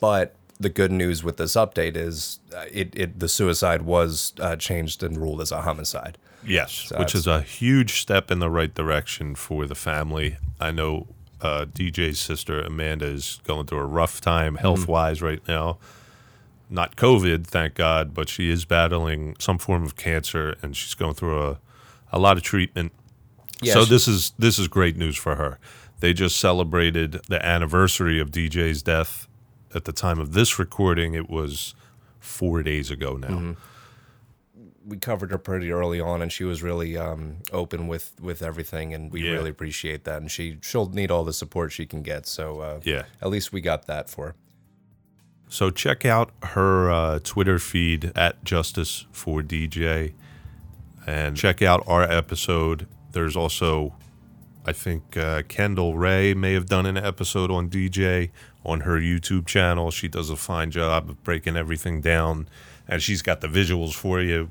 But 0.00 0.34
the 0.60 0.68
good 0.68 0.90
news 0.92 1.22
with 1.22 1.36
this 1.36 1.54
update 1.54 1.96
is 1.96 2.40
uh, 2.54 2.64
it, 2.72 2.94
it 2.96 3.20
the 3.20 3.28
suicide 3.28 3.82
was 3.82 4.32
uh, 4.40 4.56
changed 4.56 5.02
and 5.02 5.16
ruled 5.16 5.40
as 5.40 5.52
a 5.52 5.62
homicide. 5.62 6.18
Yes, 6.44 6.92
which 6.96 7.14
is 7.14 7.26
a 7.26 7.40
huge 7.42 8.00
step 8.00 8.30
in 8.30 8.38
the 8.38 8.48
right 8.50 8.72
direction 8.72 9.34
for 9.34 9.66
the 9.66 9.74
family. 9.74 10.36
I 10.60 10.70
know 10.70 11.08
uh, 11.40 11.66
DJ's 11.66 12.18
sister 12.18 12.60
Amanda 12.60 13.06
is 13.06 13.40
going 13.44 13.66
through 13.66 13.78
a 13.80 13.86
rough 13.86 14.20
time 14.20 14.56
health 14.56 14.86
wise 14.88 15.20
right 15.20 15.42
now. 15.48 15.78
Not 16.70 16.96
COVID, 16.96 17.46
thank 17.46 17.74
God, 17.74 18.12
but 18.12 18.28
she 18.28 18.50
is 18.50 18.64
battling 18.64 19.36
some 19.38 19.58
form 19.58 19.84
of 19.84 19.96
cancer 19.96 20.54
and 20.62 20.76
she's 20.76 20.94
going 20.94 21.14
through 21.14 21.40
a, 21.42 21.58
a 22.12 22.18
lot 22.18 22.36
of 22.36 22.42
treatment. 22.42 22.92
Yeah, 23.62 23.72
so 23.74 23.84
she- 23.84 23.90
this 23.90 24.06
is 24.08 24.32
this 24.38 24.58
is 24.58 24.68
great 24.68 24.96
news 24.96 25.16
for 25.16 25.36
her. 25.36 25.58
They 26.00 26.12
just 26.12 26.38
celebrated 26.38 27.20
the 27.28 27.44
anniversary 27.44 28.20
of 28.20 28.30
DJ's 28.30 28.82
death. 28.82 29.26
At 29.74 29.84
the 29.84 29.92
time 29.92 30.18
of 30.20 30.32
this 30.32 30.58
recording, 30.58 31.14
it 31.14 31.28
was 31.28 31.74
four 32.20 32.62
days 32.62 32.90
ago 32.90 33.16
now. 33.16 33.28
Mm-hmm. 33.28 33.52
we 34.86 34.96
covered 34.96 35.30
her 35.30 35.38
pretty 35.38 35.70
early 35.70 36.00
on, 36.00 36.22
and 36.22 36.32
she 36.32 36.44
was 36.44 36.62
really 36.62 36.96
um, 36.96 37.38
open 37.52 37.88
with 37.88 38.12
with 38.20 38.42
everything, 38.42 38.94
and 38.94 39.12
we 39.12 39.24
Yeah. 39.24 39.32
really 39.32 39.50
appreciate 39.50 40.04
that. 40.04 40.20
And 40.22 40.30
she 40.30 40.58
she'll 40.62 40.88
need 40.88 41.10
all 41.10 41.24
the 41.24 41.32
support 41.32 41.72
she 41.72 41.84
can 41.86 42.02
get. 42.02 42.26
So 42.26 42.60
uh, 42.60 42.80
Yeah. 42.84 43.02
at 43.20 43.28
least 43.28 43.52
we 43.52 43.60
got 43.60 43.86
that 43.86 44.08
for 44.08 44.26
her. 44.28 44.34
So 45.48 45.70
check 45.70 46.04
out 46.04 46.30
her 46.42 46.90
uh, 46.90 47.18
Twitter 47.22 47.58
feed 47.58 48.12
at 48.14 48.44
Justice 48.44 49.06
for 49.12 49.42
DJ, 49.42 50.12
and 51.06 51.36
check 51.36 51.62
out 51.62 51.82
our 51.86 52.02
episode. 52.02 52.86
There's 53.12 53.36
also, 53.36 53.94
I 54.66 54.72
think 54.72 55.16
uh, 55.16 55.42
Kendall 55.48 55.96
Rae 55.96 56.34
may 56.34 56.52
have 56.52 56.66
done 56.66 56.84
an 56.84 56.98
episode 56.98 57.50
on 57.50 57.70
DJ 57.70 58.30
on 58.64 58.80
her 58.80 58.98
YouTube 59.00 59.46
channel. 59.46 59.90
She 59.90 60.06
does 60.06 60.28
a 60.28 60.36
fine 60.36 60.70
job 60.70 61.08
of 61.08 61.22
breaking 61.24 61.56
everything 61.56 62.02
down, 62.02 62.48
and 62.86 63.02
she's 63.02 63.22
got 63.22 63.40
the 63.40 63.48
visuals 63.48 63.94
for 63.94 64.20
you. 64.20 64.50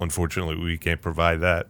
Unfortunately, 0.00 0.56
we 0.56 0.76
can't 0.78 1.02
provide 1.02 1.40
that. 1.40 1.66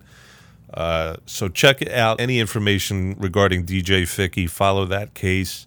Uh, 0.74 1.16
so 1.24 1.48
check 1.48 1.86
out. 1.88 2.20
Any 2.20 2.40
information 2.40 3.16
regarding 3.18 3.64
DJ 3.64 4.06
Fickey, 4.06 4.46
follow 4.46 4.84
that 4.84 5.14
case 5.14 5.66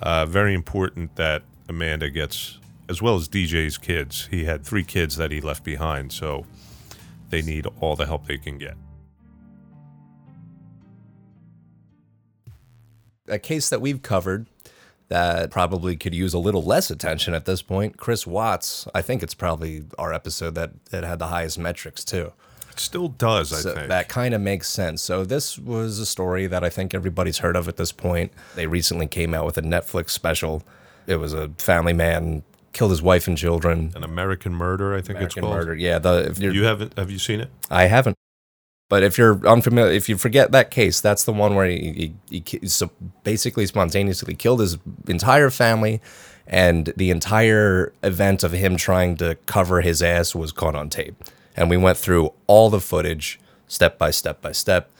uh, 0.00 0.26
very 0.26 0.54
important 0.54 1.16
that 1.16 1.42
Amanda 1.68 2.10
gets, 2.10 2.58
as 2.88 3.02
well 3.02 3.16
as 3.16 3.28
DJ's 3.28 3.78
kids. 3.78 4.28
He 4.30 4.44
had 4.44 4.64
three 4.64 4.84
kids 4.84 5.16
that 5.16 5.30
he 5.30 5.40
left 5.40 5.64
behind, 5.64 6.12
so 6.12 6.46
they 7.30 7.42
need 7.42 7.66
all 7.80 7.96
the 7.96 8.06
help 8.06 8.26
they 8.26 8.38
can 8.38 8.58
get. 8.58 8.76
A 13.28 13.38
case 13.38 13.68
that 13.68 13.80
we've 13.80 14.00
covered 14.02 14.46
that 15.08 15.50
probably 15.50 15.96
could 15.96 16.14
use 16.14 16.34
a 16.34 16.38
little 16.38 16.62
less 16.62 16.90
attention 16.90 17.34
at 17.34 17.44
this 17.44 17.60
point. 17.62 17.96
Chris 17.96 18.26
Watts. 18.26 18.86
I 18.94 19.02
think 19.02 19.22
it's 19.22 19.34
probably 19.34 19.84
our 19.98 20.12
episode 20.12 20.54
that 20.54 20.86
that 20.86 21.04
had 21.04 21.18
the 21.18 21.26
highest 21.28 21.58
metrics 21.58 22.04
too. 22.04 22.32
It 22.70 22.78
still 22.78 23.08
does, 23.08 23.52
I 23.52 23.56
So 23.56 23.74
think. 23.74 23.88
that 23.88 24.08
kind 24.08 24.34
of 24.34 24.40
makes 24.40 24.68
sense. 24.68 25.02
So 25.02 25.24
this 25.24 25.58
was 25.58 25.98
a 25.98 26.06
story 26.06 26.46
that 26.46 26.62
I 26.62 26.68
think 26.70 26.94
everybody's 26.94 27.38
heard 27.38 27.56
of 27.56 27.68
at 27.68 27.76
this 27.76 27.92
point. 27.92 28.32
They 28.54 28.66
recently 28.66 29.06
came 29.06 29.34
out 29.34 29.44
with 29.44 29.58
a 29.58 29.62
Netflix 29.62 30.10
special. 30.10 30.62
It 31.08 31.16
was 31.16 31.32
a 31.32 31.48
family 31.58 31.92
man 31.92 32.42
killed 32.72 32.90
his 32.90 33.02
wife 33.02 33.26
and 33.26 33.36
children. 33.36 33.92
An 33.96 34.04
American 34.04 34.54
Murder, 34.54 34.94
I 34.94 35.00
think 35.00 35.20
it's 35.20 35.34
American 35.34 35.42
called. 35.42 35.54
murder. 35.54 35.74
Yeah, 35.74 35.98
the 35.98 36.36
You 36.38 36.64
haven't? 36.64 36.96
Have 36.96 37.10
you 37.10 37.18
seen 37.18 37.40
it? 37.40 37.50
I 37.70 37.86
haven't. 37.86 38.14
But 38.88 39.02
if 39.02 39.18
you're 39.18 39.46
unfamiliar, 39.46 39.92
if 39.92 40.08
you 40.08 40.16
forget 40.16 40.52
that 40.52 40.70
case, 40.70 41.00
that's 41.00 41.24
the 41.24 41.32
one 41.32 41.54
where 41.54 41.66
he, 41.66 42.14
he, 42.30 42.42
he 42.46 42.66
so 42.68 42.90
basically 43.22 43.66
spontaneously 43.66 44.34
killed 44.34 44.60
his 44.60 44.78
entire 45.06 45.50
family, 45.50 46.00
and 46.46 46.92
the 46.96 47.10
entire 47.10 47.92
event 48.02 48.44
of 48.44 48.52
him 48.52 48.76
trying 48.76 49.16
to 49.16 49.34
cover 49.46 49.80
his 49.82 50.02
ass 50.02 50.34
was 50.34 50.52
caught 50.52 50.74
on 50.74 50.88
tape. 50.88 51.22
And 51.54 51.68
we 51.68 51.76
went 51.76 51.98
through 51.98 52.32
all 52.46 52.70
the 52.70 52.80
footage, 52.80 53.40
step 53.66 53.98
by 53.98 54.10
step 54.10 54.40
by 54.40 54.52
step, 54.52 54.90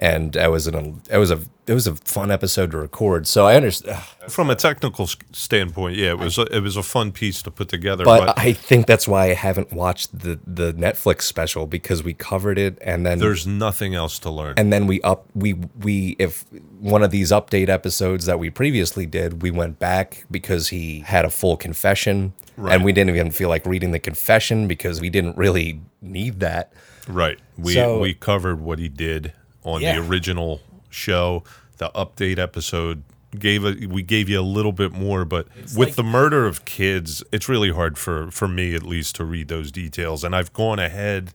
and 0.00 0.34
it 0.34 0.50
was 0.50 0.66
an 0.66 1.02
it 1.10 1.18
was 1.18 1.30
a 1.30 1.38
it 1.66 1.74
was 1.74 1.86
a 1.86 1.94
fun 1.94 2.30
episode 2.32 2.70
to 2.72 2.78
record. 2.78 3.26
So 3.28 3.46
I 3.46 3.54
understand. 3.54 3.96
From 4.28 4.48
a 4.50 4.56
technical 4.56 5.06
standpoint, 5.06 5.96
yeah, 5.96 6.10
it 6.12 6.18
was 6.18 6.38
a, 6.38 6.42
it 6.46 6.60
was 6.62 6.76
a 6.76 6.82
fun 6.82 7.12
piece 7.12 7.42
to 7.42 7.50
put 7.50 7.68
together. 7.68 8.04
But, 8.04 8.26
But 8.26 8.38
I 8.38 8.52
think 8.54 8.86
that's 8.86 9.06
why 9.06 9.26
I 9.30 9.34
haven't 9.34 9.72
watched 9.72 10.18
the 10.18 10.40
the 10.46 10.72
Netflix 10.72 11.22
special 11.22 11.66
because 11.66 12.02
we 12.02 12.14
covered 12.14 12.58
it 12.58 12.78
and 12.80 13.04
then 13.06 13.18
there's 13.18 13.46
nothing 13.46 13.94
else 13.94 14.18
to 14.20 14.30
learn. 14.30 14.54
and 14.56 14.72
then 14.72 14.86
we 14.86 15.00
up 15.02 15.26
we 15.34 15.52
we 15.78 16.16
if 16.18 16.44
one 16.80 17.02
of 17.02 17.10
these 17.10 17.30
update 17.30 17.68
episodes 17.68 18.24
that 18.24 18.38
we 18.38 18.48
previously 18.48 19.04
did 19.04 19.42
we 19.42 19.50
went 19.50 19.78
back 19.78 20.24
because 20.30 20.68
he 20.68 21.00
had 21.00 21.24
a 21.26 21.30
full 21.30 21.56
confession 21.58 22.32
Right. 22.56 22.74
and 22.74 22.84
we 22.84 22.92
didn't 22.92 23.10
even 23.10 23.30
feel 23.30 23.48
like 23.48 23.64
reading 23.66 23.92
the 23.92 23.98
confession 23.98 24.66
because 24.66 25.00
we 25.00 25.08
didn't 25.10 25.36
really 25.36 25.80
need 26.02 26.40
that 26.40 26.72
Right. 27.08 27.38
We 27.58 27.74
So- 27.74 27.98
we 28.00 28.14
covered 28.14 28.60
what 28.60 28.78
he 28.78 28.88
did 28.88 29.32
on 29.64 29.80
Yeah. 29.82 29.94
the 30.00 30.06
original 30.06 30.60
show. 30.90 31.44
The 31.78 31.90
update 31.94 32.38
episode 32.38 33.02
gave 33.38 33.64
a, 33.64 33.86
we 33.86 34.02
gave 34.02 34.28
you 34.28 34.40
a 34.40 34.42
little 34.42 34.72
bit 34.72 34.92
more, 34.92 35.24
but 35.24 35.46
with 35.56 35.76
like- 35.76 35.94
the 35.94 36.02
murder 36.02 36.46
of 36.46 36.64
kids, 36.64 37.22
it's 37.32 37.48
really 37.48 37.70
hard 37.70 37.96
for 37.98 38.30
for 38.30 38.48
me 38.48 38.74
at 38.74 38.82
least 38.82 39.16
to 39.16 39.24
read 39.24 39.48
those 39.48 39.70
details. 39.70 40.24
And 40.24 40.34
I've 40.34 40.52
gone 40.52 40.78
ahead 40.78 41.32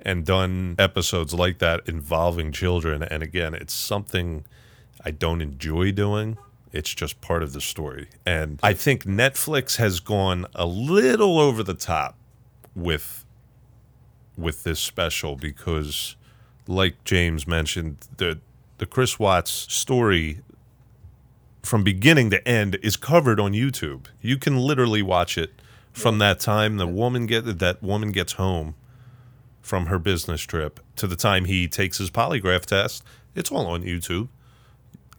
and 0.00 0.24
done 0.24 0.74
episodes 0.78 1.34
like 1.34 1.58
that 1.58 1.80
involving 1.86 2.52
children. 2.52 3.02
And 3.02 3.22
again, 3.22 3.54
it's 3.54 3.74
something 3.74 4.44
I 5.04 5.10
don't 5.10 5.40
enjoy 5.40 5.92
doing. 5.92 6.38
It's 6.72 6.94
just 6.94 7.20
part 7.20 7.42
of 7.42 7.52
the 7.52 7.60
story. 7.60 8.08
And 8.24 8.58
I 8.62 8.72
think 8.72 9.04
Netflix 9.04 9.76
has 9.76 10.00
gone 10.00 10.46
a 10.54 10.66
little 10.66 11.38
over 11.38 11.62
the 11.62 11.74
top 11.74 12.16
with 12.74 13.24
with 14.36 14.64
this 14.64 14.78
special 14.80 15.36
because 15.36 16.16
like 16.66 17.02
James 17.04 17.46
mentioned, 17.46 17.98
the 18.16 18.38
the 18.78 18.86
Chris 18.86 19.18
Watts 19.18 19.50
story 19.50 20.40
from 21.62 21.82
beginning 21.82 22.30
to 22.30 22.46
end 22.46 22.78
is 22.82 22.96
covered 22.96 23.40
on 23.40 23.52
YouTube. 23.52 24.06
You 24.20 24.36
can 24.36 24.56
literally 24.58 25.02
watch 25.02 25.36
it 25.36 25.50
from 25.92 26.18
that 26.18 26.38
time 26.40 26.76
the 26.76 26.86
woman 26.86 27.26
get 27.26 27.58
that 27.58 27.82
woman 27.82 28.12
gets 28.12 28.34
home 28.34 28.74
from 29.62 29.86
her 29.86 29.98
business 29.98 30.42
trip 30.42 30.78
to 30.94 31.06
the 31.06 31.16
time 31.16 31.46
he 31.46 31.66
takes 31.66 31.98
his 31.98 32.10
polygraph 32.10 32.66
test. 32.66 33.02
It's 33.34 33.50
all 33.50 33.66
on 33.66 33.82
YouTube. 33.82 34.28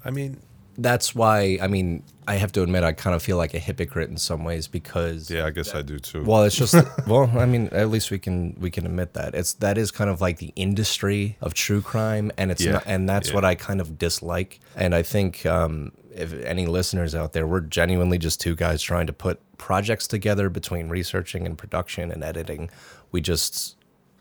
I 0.06 0.12
mean, 0.12 0.40
that's 0.80 1.16
why 1.16 1.58
i 1.62 1.68
mean 1.68 2.04
i 2.28 2.36
have 2.36 2.52
to 2.52 2.62
admit 2.62 2.84
i 2.84 2.92
kind 2.92 3.16
of 3.16 3.22
feel 3.24 3.38
like 3.38 3.54
a 3.54 3.60
hypocrite 3.60 4.10
in 4.10 4.18
some 4.18 4.44
ways 4.44 4.68
because 4.68 5.30
yeah, 5.32 5.46
I 5.46 5.50
guess 5.50 5.74
I 5.74 5.82
do 5.82 5.98
too. 5.98 6.24
well 6.24 6.44
it's 6.44 6.56
just 6.56 6.76
well 7.08 7.32
i 7.38 7.46
mean 7.46 7.68
at 7.72 7.90
least 7.90 8.12
we 8.12 8.20
can 8.20 8.56
we 8.60 8.70
can 8.70 8.86
admit 8.86 9.14
that 9.16 9.34
it's 9.34 9.54
that 9.54 9.78
is 9.78 9.90
kind 9.92 10.10
of 10.10 10.22
like 10.22 10.38
the 10.38 10.54
industry 10.56 11.38
of 11.42 11.54
true 11.56 11.82
crime 11.82 12.32
and 12.38 12.52
it's 12.52 12.64
Yeah. 12.64 12.74
not 12.74 12.84
and 12.86 13.10
that's 13.10 13.30
Yeah. 13.30 13.36
what 13.36 13.46
i 13.46 13.56
kind 13.56 13.82
of 13.82 13.98
dislike 13.98 14.60
and 14.76 14.94
i 14.94 15.02
think 15.02 15.46
um 15.46 15.92
if 16.16 16.34
any 16.44 16.66
listeners 16.66 17.14
out 17.16 17.34
there 17.34 17.48
we're 17.48 17.62
genuinely 17.62 18.18
just 18.18 18.40
two 18.42 18.56
guys 18.56 18.82
trying 18.82 19.08
to 19.08 19.14
put 19.14 19.40
projects 19.58 20.06
together 20.08 20.50
between 20.50 20.90
researching 20.90 21.46
and 21.48 21.58
production 21.58 22.12
and 22.12 22.24
editing 22.24 22.70
we 23.12 23.20
just 23.22 23.76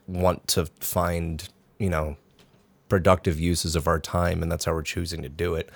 want 0.06 0.46
to 0.48 0.64
find 0.80 1.48
you 1.78 1.90
know 1.90 2.16
productive 2.88 3.40
uses 3.40 3.74
of 3.74 3.88
our 3.88 3.98
time 3.98 4.42
and 4.42 4.50
that's 4.52 4.64
how 4.64 4.72
we're 4.72 4.82
choosing 4.82 5.20
to 5.22 5.28
do 5.28 5.54
it 5.54 5.68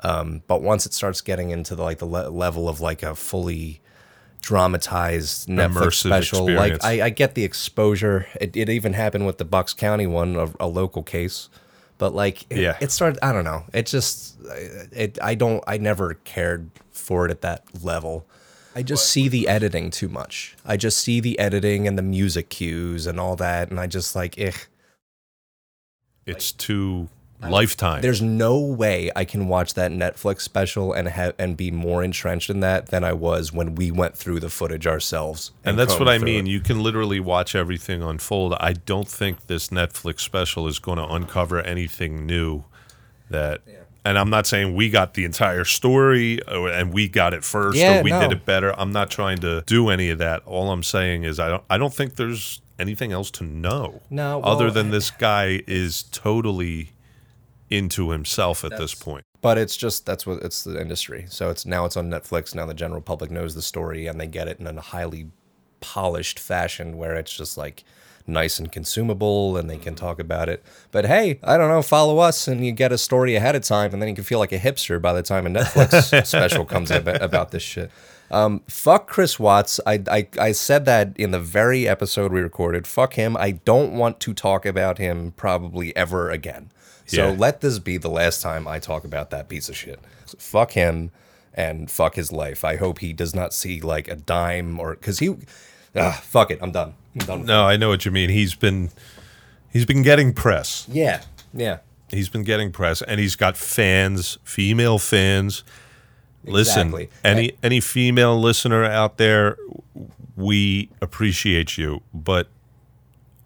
um, 0.00 0.42
but 0.46 0.62
once 0.62 0.86
it 0.86 0.92
starts 0.94 1.20
getting 1.20 1.50
into 1.50 1.74
the, 1.74 1.82
like 1.82 1.98
the 1.98 2.06
le- 2.06 2.28
level 2.30 2.68
of 2.68 2.80
like 2.80 3.02
a 3.02 3.14
fully 3.14 3.80
dramatized 4.42 5.48
Netflix 5.48 5.70
Immersive 5.72 5.94
special, 6.06 6.50
like. 6.50 6.84
I, 6.84 7.02
I 7.06 7.10
get 7.10 7.34
the 7.34 7.44
exposure. 7.44 8.26
It, 8.40 8.56
it 8.56 8.68
even 8.68 8.92
happened 8.92 9.26
with 9.26 9.38
the 9.38 9.44
Bucks 9.44 9.72
County 9.74 10.06
one, 10.06 10.36
a, 10.36 10.48
a 10.60 10.66
local 10.68 11.02
case. 11.02 11.48
But 11.98 12.14
like, 12.14 12.44
it, 12.50 12.58
Yeah. 12.58 12.76
it 12.80 12.92
started. 12.92 13.18
I 13.24 13.32
don't 13.32 13.44
know. 13.44 13.64
It 13.72 13.86
just, 13.86 14.36
it. 14.92 15.18
I 15.22 15.34
don't. 15.34 15.64
I 15.66 15.78
never 15.78 16.14
cared 16.24 16.70
for 16.90 17.24
it 17.26 17.30
at 17.30 17.40
that 17.40 17.64
level. 17.82 18.26
I 18.74 18.82
just 18.82 19.08
see 19.08 19.28
the 19.28 19.48
editing 19.48 19.90
too 19.90 20.08
much. 20.10 20.54
I 20.64 20.76
just 20.76 20.98
see 20.98 21.18
the 21.20 21.38
editing 21.38 21.88
and 21.88 21.96
the 21.96 22.02
music 22.02 22.50
cues 22.50 23.06
and 23.06 23.18
all 23.18 23.34
that, 23.36 23.70
and 23.70 23.80
I 23.80 23.86
just 23.86 24.14
like, 24.14 24.38
eh. 24.38 24.52
it's 26.26 26.52
too 26.52 27.08
lifetime. 27.40 28.02
There's 28.02 28.22
no 28.22 28.58
way 28.58 29.10
I 29.14 29.24
can 29.24 29.48
watch 29.48 29.74
that 29.74 29.90
Netflix 29.90 30.40
special 30.40 30.92
and 30.92 31.08
have 31.08 31.34
and 31.38 31.56
be 31.56 31.70
more 31.70 32.02
entrenched 32.02 32.50
in 32.50 32.60
that 32.60 32.86
than 32.86 33.04
I 33.04 33.12
was 33.12 33.52
when 33.52 33.74
we 33.74 33.90
went 33.90 34.16
through 34.16 34.40
the 34.40 34.50
footage 34.50 34.86
ourselves. 34.86 35.52
And 35.64 35.78
that's 35.78 35.98
what 35.98 36.08
I 36.08 36.18
mean. 36.18 36.46
it. 36.46 36.50
You 36.50 36.60
can 36.60 36.82
literally 36.82 37.20
watch 37.20 37.54
everything 37.54 38.02
unfold. 38.02 38.54
I 38.60 38.72
don't 38.72 39.08
think 39.08 39.46
this 39.46 39.68
Netflix 39.68 40.20
special 40.20 40.66
is 40.66 40.78
going 40.78 40.98
to 40.98 41.06
uncover 41.06 41.60
anything 41.60 42.26
new 42.26 42.64
that. 43.30 43.60
And 44.04 44.16
I'm 44.16 44.30
not 44.30 44.46
saying 44.46 44.76
we 44.76 44.88
got 44.88 45.14
the 45.14 45.24
entire 45.24 45.64
story 45.64 46.40
uh, 46.46 46.66
and 46.66 46.92
we 46.92 47.08
got 47.08 47.34
it 47.34 47.42
first 47.42 47.76
Yeah, 47.76 47.98
or 47.98 48.02
we 48.04 48.12
did 48.12 48.30
it 48.30 48.44
better. 48.44 48.72
I'm 48.78 48.92
not 48.92 49.10
trying 49.10 49.38
to 49.38 49.64
do 49.66 49.88
any 49.88 50.10
of 50.10 50.18
that. 50.18 50.42
All 50.46 50.70
I'm 50.70 50.84
saying 50.84 51.24
is 51.24 51.40
I 51.40 51.48
don't 51.48 51.64
I 51.68 51.76
don't 51.76 51.92
think 51.92 52.14
there's 52.14 52.62
anything 52.78 53.10
else 53.10 53.32
to 53.32 53.44
know. 53.44 54.02
No, 54.08 54.40
other 54.42 54.66
well- 54.66 54.74
than 54.74 54.90
this 54.92 55.10
guy 55.10 55.62
is 55.66 56.04
totally 56.04 56.92
into 57.70 58.10
himself 58.10 58.64
at 58.64 58.76
this 58.76 58.94
point. 58.94 59.24
But 59.40 59.58
it's 59.58 59.76
just 59.76 60.06
that's 60.06 60.26
what 60.26 60.42
it's 60.42 60.64
the 60.64 60.80
industry. 60.80 61.26
So 61.28 61.50
it's 61.50 61.66
now 61.66 61.84
it's 61.84 61.96
on 61.96 62.10
Netflix. 62.10 62.54
Now 62.54 62.66
the 62.66 62.74
general 62.74 63.00
public 63.00 63.30
knows 63.30 63.54
the 63.54 63.62
story 63.62 64.06
and 64.06 64.20
they 64.20 64.26
get 64.26 64.48
it 64.48 64.58
in 64.58 64.66
a 64.66 64.80
highly 64.80 65.28
polished 65.80 66.38
fashion 66.38 66.96
where 66.96 67.14
it's 67.14 67.36
just 67.36 67.56
like 67.56 67.84
nice 68.26 68.58
and 68.58 68.72
consumable 68.72 69.56
and 69.56 69.70
they 69.70 69.78
can 69.78 69.94
talk 69.94 70.18
about 70.18 70.48
it. 70.48 70.64
But 70.90 71.06
hey, 71.06 71.38
I 71.44 71.56
don't 71.56 71.68
know, 71.68 71.82
follow 71.82 72.18
us 72.18 72.48
and 72.48 72.64
you 72.64 72.72
get 72.72 72.92
a 72.92 72.98
story 72.98 73.36
ahead 73.36 73.54
of 73.54 73.62
time 73.62 73.92
and 73.92 74.02
then 74.02 74.08
you 74.08 74.14
can 74.14 74.24
feel 74.24 74.38
like 74.38 74.52
a 74.52 74.58
hipster 74.58 75.00
by 75.00 75.12
the 75.12 75.22
time 75.22 75.46
a 75.46 75.50
Netflix 75.50 76.26
special 76.26 76.64
comes 76.64 76.90
out 76.90 77.06
about 77.22 77.50
this 77.50 77.62
shit. 77.62 77.90
Um, 78.30 78.62
fuck 78.68 79.06
Chris 79.06 79.38
Watts. 79.38 79.78
I, 79.86 80.02
I 80.10 80.26
I 80.38 80.52
said 80.52 80.84
that 80.86 81.16
in 81.16 81.30
the 81.30 81.38
very 81.38 81.86
episode 81.86 82.32
we 82.32 82.40
recorded. 82.40 82.86
Fuck 82.86 83.14
him. 83.14 83.36
I 83.36 83.52
don't 83.52 83.92
want 83.92 84.18
to 84.20 84.34
talk 84.34 84.66
about 84.66 84.98
him 84.98 85.32
probably 85.36 85.94
ever 85.96 86.30
again. 86.30 86.72
So 87.06 87.28
Yeah. 87.30 87.36
let 87.38 87.60
this 87.60 87.78
be 87.78 87.96
the 87.98 88.10
last 88.10 88.42
time 88.42 88.66
I 88.68 88.78
talk 88.78 89.04
about 89.04 89.30
that 89.30 89.48
piece 89.48 89.68
of 89.68 89.76
shit. 89.76 90.00
Fuck 90.38 90.72
him 90.72 91.10
and 91.54 91.90
fuck 91.90 92.16
his 92.16 92.32
life. 92.32 92.64
I 92.64 92.76
hope 92.76 92.98
he 92.98 93.12
does 93.12 93.34
not 93.34 93.54
see 93.54 93.80
like 93.80 94.08
a 94.08 94.16
dime 94.16 94.78
or 94.78 94.94
because 94.94 95.20
he. 95.20 95.34
Ah, 95.94 96.20
fuck 96.22 96.50
it. 96.50 96.58
I'm 96.60 96.72
done. 96.72 96.94
I'm 97.18 97.26
done. 97.26 97.46
No, 97.46 97.64
I 97.64 97.76
know 97.76 97.88
what 97.88 98.04
you 98.04 98.10
mean. 98.10 98.28
He's 98.30 98.54
been 98.54 98.90
he's 99.70 99.86
been 99.86 100.02
getting 100.02 100.32
press. 100.34 100.86
Yeah. 100.90 101.22
Yeah. 101.54 101.78
He's 102.10 102.28
been 102.28 102.44
getting 102.44 102.70
press, 102.70 103.02
and 103.02 103.18
he's 103.18 103.34
got 103.34 103.56
fans, 103.56 104.38
female 104.44 104.98
fans. 104.98 105.64
Listen, 106.44 106.88
Exactly. 106.94 107.08
any 107.24 107.52
any 107.62 107.80
female 107.80 108.38
listener 108.40 108.84
out 108.84 109.16
there, 109.16 109.56
we 110.36 110.90
appreciate 111.00 111.76
you, 111.78 112.02
but 112.14 112.48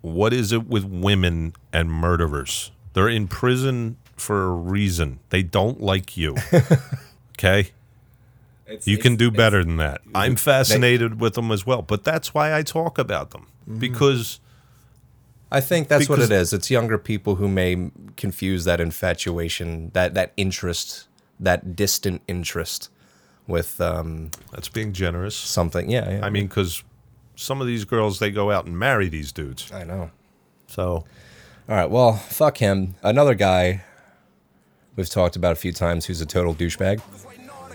what 0.03 0.33
is 0.35 0.53
it 0.53 0.67
with 0.67 0.85
women 0.85 1.55
and 1.73 1.91
murderers? 1.91 2.71
They're 2.93 3.09
in 3.09 3.29
prison 3.29 3.97
for 4.17 4.45
a 4.45 4.51
reason. 4.51 5.21
They 5.31 5.43
don't 5.43 5.81
like 5.81 6.17
you. 6.17 6.37
okay? 7.39 7.71
You 8.85 8.99
can 8.99 9.17
do 9.17 9.31
better 9.31 9.65
than 9.65 9.79
that. 9.79 10.01
I'm 10.15 10.37
fascinated 10.37 11.21
with 11.21 11.35
them 11.35 11.51
as 11.51 11.67
well, 11.67 11.83
but 11.83 12.05
that's 12.05 12.33
why 12.33 12.57
I 12.57 12.63
talk 12.63 12.99
about 12.99 13.31
them 13.31 13.47
because 13.79 14.41
I 15.51 15.61
think 15.61 15.89
that's 15.89 16.09
what 16.09 16.21
it 16.21 16.31
is. 16.31 16.53
It's 16.53 16.71
younger 16.71 16.99
people 16.99 17.37
who 17.37 17.49
may 17.49 17.91
confuse 18.17 18.65
that 18.65 18.81
infatuation, 18.81 19.91
that 19.95 20.15
that 20.15 20.33
interest, 20.37 21.09
that 21.41 21.75
distant 21.75 22.23
interest 22.29 22.91
with 23.47 23.81
um, 23.81 24.31
that's 24.53 24.69
being 24.69 24.93
generous. 24.93 25.35
something. 25.35 25.91
Yeah, 25.91 26.19
yeah. 26.19 26.27
I 26.27 26.31
mean, 26.31 26.47
because 26.47 26.85
some 27.35 27.61
of 27.61 27.67
these 27.67 27.85
girls 27.85 28.21
they 28.21 28.31
go 28.31 28.51
out 28.51 28.67
and 28.67 28.79
marry 28.79 29.09
these 29.09 29.33
dudes. 29.33 29.73
I 29.73 29.85
know. 29.85 30.11
So 30.69 31.05
All 31.71 31.77
right, 31.77 31.89
well, 31.89 32.15
fuck 32.15 32.59
him. 32.59 32.97
Another 33.01 33.33
guy 33.33 33.85
we've 34.97 35.09
talked 35.09 35.37
about 35.37 35.53
a 35.53 35.55
few 35.55 35.73
times 35.73 36.05
who's 36.05 36.21
a 36.21 36.27
total 36.27 36.53
douchebag. 36.53 37.01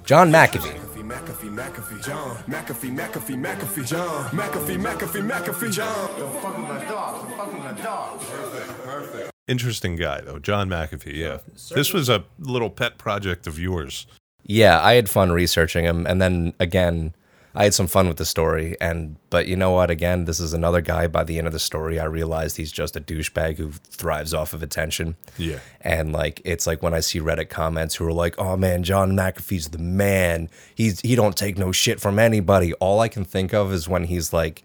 John 0.03 0.33
McAfee. 0.33 0.81
McAfee, 1.05 1.55
McAfee, 1.55 2.03
John. 2.03 2.35
McAfee, 2.43 2.93
McAfee, 2.93 3.41
McAfee, 3.41 3.87
John. 3.87 4.25
McAfee, 4.31 4.83
McAfee, 4.83 5.31
McAfee, 5.31 5.71
John. 5.71 6.19
Yo, 6.19 6.27
fucking 6.27 6.63
my 6.63 6.83
dog. 6.83 7.31
Fucking 7.37 7.59
my 7.59 7.71
dog. 7.71 8.19
Perfect, 8.19 8.83
perfect. 8.83 9.31
interesting 9.47 9.95
guy 9.95 10.19
though, 10.19 10.39
John 10.39 10.67
McAfee. 10.67 11.15
Yeah, 11.15 11.37
this 11.73 11.93
was 11.93 12.09
a 12.09 12.25
little 12.37 12.69
pet 12.69 12.97
project 12.97 13.47
of 13.47 13.57
yours. 13.57 14.07
Yeah, 14.43 14.81
I 14.81 14.95
had 14.95 15.09
fun 15.09 15.31
researching 15.31 15.85
him, 15.85 16.05
and 16.05 16.21
then 16.21 16.53
again, 16.59 17.15
I 17.55 17.63
had 17.63 17.73
some 17.73 17.87
fun 17.87 18.07
with 18.07 18.17
the 18.17 18.25
story. 18.25 18.75
And 18.81 19.15
but 19.29 19.47
you 19.47 19.55
know 19.55 19.71
what? 19.71 19.89
Again, 19.89 20.25
this 20.25 20.39
is 20.39 20.53
another 20.53 20.81
guy. 20.81 21.07
By 21.07 21.23
the 21.23 21.37
end 21.37 21.47
of 21.47 21.53
the 21.53 21.59
story, 21.59 21.99
I 21.99 22.05
realized 22.05 22.57
he's 22.57 22.71
just 22.71 22.95
a 22.95 23.01
douchebag 23.01 23.57
who 23.57 23.71
thrives 23.71 24.33
off 24.33 24.53
of 24.53 24.61
attention. 24.61 25.15
Yeah. 25.37 25.59
And 25.81 26.11
like 26.11 26.41
it's 26.43 26.67
like 26.67 26.83
when 26.83 26.93
I 26.93 26.99
see 26.99 27.19
Reddit 27.19 27.49
comments 27.49 27.95
who 27.95 28.05
are 28.05 28.13
like, 28.13 28.35
"Oh 28.37 28.57
man, 28.57 28.83
John 28.83 29.13
McAfee's 29.13 29.69
the 29.69 29.77
man. 29.77 30.49
He's 30.73 30.99
he 31.01 31.15
don't 31.15 31.37
take 31.37 31.57
no 31.57 31.71
shit 31.71 32.01
from 32.01 32.19
anybody." 32.19 32.73
All 32.73 32.99
I 32.99 33.07
can 33.07 33.23
think 33.23 33.53
of 33.53 33.71
is 33.71 33.87
when 33.87 34.05
he's 34.05 34.33
like 34.33 34.63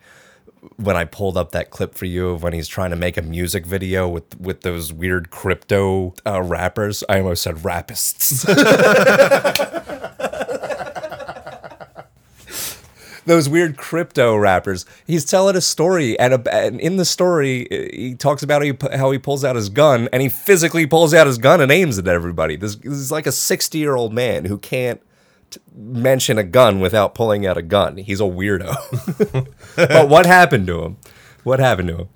when 0.77 0.97
I 0.97 1.05
pulled 1.05 1.37
up 1.37 1.53
that 1.53 1.71
clip 1.71 1.95
for 1.95 2.05
you 2.05 2.31
of 2.31 2.43
when 2.43 2.53
he's 2.53 2.69
trying 2.69 2.91
to 2.91 2.97
make 2.97 3.17
a 3.17 3.23
music 3.23 3.65
video 3.65 4.09
with 4.09 4.39
with 4.41 4.63
those 4.63 4.93
weird 4.93 5.31
crypto 5.31 6.15
uh, 6.27 6.43
rappers. 6.43 7.05
I 7.09 7.19
almost 7.19 7.43
said 7.43 7.57
rapists. 7.57 8.47
those 13.27 13.49
weird 13.49 13.77
crypto 13.77 14.37
rappers. 14.37 14.87
He's 15.07 15.25
telling 15.25 15.57
a 15.57 15.61
story, 15.61 16.19
and, 16.19 16.35
a, 16.35 16.55
and 16.55 16.81
in 16.81 16.97
the 16.97 17.05
story, 17.05 17.67
uh, 17.71 17.95
he 17.95 18.15
talks 18.15 18.43
about 18.43 18.63
how 18.63 18.89
he, 18.91 18.99
how 18.99 19.11
he 19.11 19.19
pulls 19.19 19.45
out 19.45 19.57
his 19.57 19.69
gun, 19.69 20.09
and 20.13 20.23
he 20.23 20.29
physically 20.29 20.87
pulls 20.87 21.15
out 21.15 21.27
his 21.27 21.39
gun 21.39 21.61
and 21.61 21.71
aims 21.71 21.99
at 21.99 22.09
everybody. 22.09 22.57
This, 22.57 22.77
this 22.77 22.93
is 22.93 23.13
like 23.13 23.27
a 23.27 23.33
60 23.33 23.79
year 23.79 23.95
old 23.95 24.13
man 24.13 24.45
who 24.45 24.59
can't 24.59 25.01
t- 25.51 25.61
mention 25.75 26.39
a 26.39 26.45
gun 26.45 26.81
without 26.81 27.15
pulling 27.15 27.47
out 27.47 27.57
a 27.57 27.63
gun. 27.63 27.97
He's 27.97 28.21
a 28.21 28.25
weirdo. 28.25 29.47
but 29.77 30.09
what 30.09 30.27
happened 30.27 30.67
to 30.69 30.83
him? 30.83 30.97
What 31.45 31.61
happened 31.61 31.89
to 31.89 31.97
him? 31.97 32.09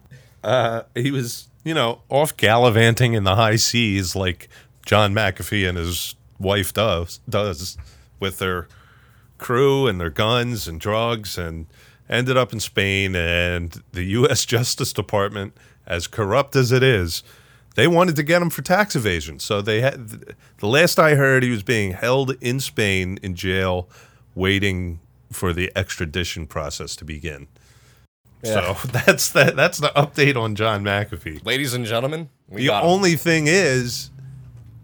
Uh, 0.43 0.83
he 0.95 1.11
was, 1.11 1.49
you 1.64 1.75
know, 1.75 2.03
off 2.09 2.37
gallivanting 2.37 3.14
in 3.14 3.25
the 3.25 3.37
high 3.37 3.57
seas 3.57 4.14
like 4.14 4.49
John 4.85 5.14
McAfee 5.14 5.67
and 5.67 5.79
his 5.79 6.14
wife 6.38 6.75
does 6.75 7.21
does 7.29 7.79
with 8.21 8.38
their 8.38 8.69
crew 9.38 9.87
and 9.87 10.01
their 10.01 10.11
guns 10.11 10.68
and 10.68 10.81
drugs 10.81 11.37
and 11.38 11.66
ended 12.09 12.37
up 12.37 12.53
in 12.53 12.61
Spain. 12.61 13.14
And 13.14 13.83
the 13.92 14.05
US 14.05 14.44
Justice 14.47 14.92
Department 14.92 15.57
as 15.87 16.07
corrupt 16.07 16.57
as 16.57 16.73
it 16.73 16.83
is 16.83 17.23
they 17.75 17.88
wanted 17.88 18.16
to 18.16 18.23
get 18.23 18.40
him 18.40 18.51
for 18.51 18.62
tax 18.62 18.94
evasion. 18.97 19.38
So 19.38 19.61
they 19.61 19.81
had 19.81 20.09
the 20.59 20.66
last 20.66 20.99
I 20.99 21.14
heard 21.14 21.42
he 21.42 21.51
was 21.51 21.62
being 21.62 21.92
held 21.92 22.37
in 22.40 22.61
Spain 22.61 23.18
in 23.23 23.35
jail 23.35 23.88
waiting 24.35 25.01
for 25.31 25.53
the 25.53 25.73
extradition 25.77 26.47
process 26.47 26.97
to 26.97 27.05
begin. 27.05 27.49
So 28.44 28.77
that's 28.87 29.31
that 29.33 29.57
that's 29.57 29.79
the 29.79 29.88
update 29.97 30.40
on 30.40 30.55
John 30.55 30.85
McAfee. 30.85 31.44
Ladies 31.44 31.75
and 31.75 31.85
gentlemen, 31.85 32.29
we 32.49 32.62
the 32.62 32.68
got 32.68 32.85
him. 32.85 32.90
only 32.90 33.16
thing 33.16 33.47
is, 33.49 34.11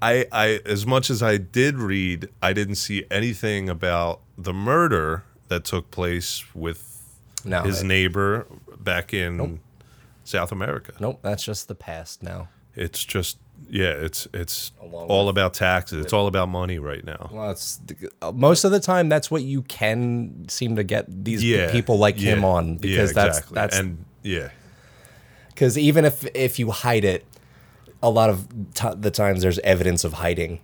I, 0.02 0.26
I, 0.32 0.60
as 0.64 0.86
much 0.86 1.10
as 1.10 1.22
I 1.22 1.36
did 1.36 1.76
read, 1.78 2.28
I 2.42 2.52
didn't 2.52 2.76
see 2.76 3.04
anything 3.10 3.68
about 3.68 4.20
the 4.38 4.52
murder 4.54 5.24
that 5.48 5.64
took 5.64 5.90
place 5.90 6.44
with 6.54 7.02
No, 7.44 7.62
his 7.62 7.82
it- 7.82 7.86
neighbor 7.86 8.46
back 8.78 9.12
in 9.12 9.60
South 10.24 10.52
America. 10.52 10.92
Nope, 11.00 11.18
that's 11.22 11.44
just 11.44 11.68
the 11.68 11.74
past 11.74 12.22
now. 12.22 12.48
It's 12.76 13.04
just, 13.04 13.36
yeah, 13.68 13.90
it's 13.90 14.26
it's 14.32 14.72
all 14.80 15.28
about 15.28 15.54
taxes. 15.54 16.04
It's 16.04 16.12
all 16.12 16.28
about 16.28 16.48
money 16.48 16.78
right 16.78 17.04
now. 17.04 17.28
Well, 17.32 17.50
it's 17.50 17.80
uh, 18.22 18.30
most 18.32 18.64
of 18.64 18.70
the 18.70 18.80
time 18.80 19.08
that's 19.08 19.30
what 19.30 19.42
you 19.42 19.62
can 19.62 20.46
seem 20.48 20.76
to 20.76 20.84
get 20.84 21.06
these 21.24 21.42
Yeah, 21.44 21.70
people 21.72 21.98
like 21.98 22.16
him 22.16 22.44
on 22.44 22.76
because 22.76 23.10
yeah, 23.10 23.24
that's 23.24 23.38
exactly. 23.38 23.54
that's 23.56 23.78
and 23.78 24.04
yeah, 24.22 24.50
because 25.48 25.76
even 25.76 26.04
if 26.04 26.24
if 26.34 26.58
you 26.58 26.70
hide 26.70 27.04
it, 27.04 27.26
a 28.02 28.10
lot 28.10 28.30
of 28.30 28.48
t- 28.74 28.94
the 28.96 29.10
times 29.10 29.42
there's 29.42 29.58
evidence 29.60 30.04
of 30.04 30.14
hiding, 30.14 30.60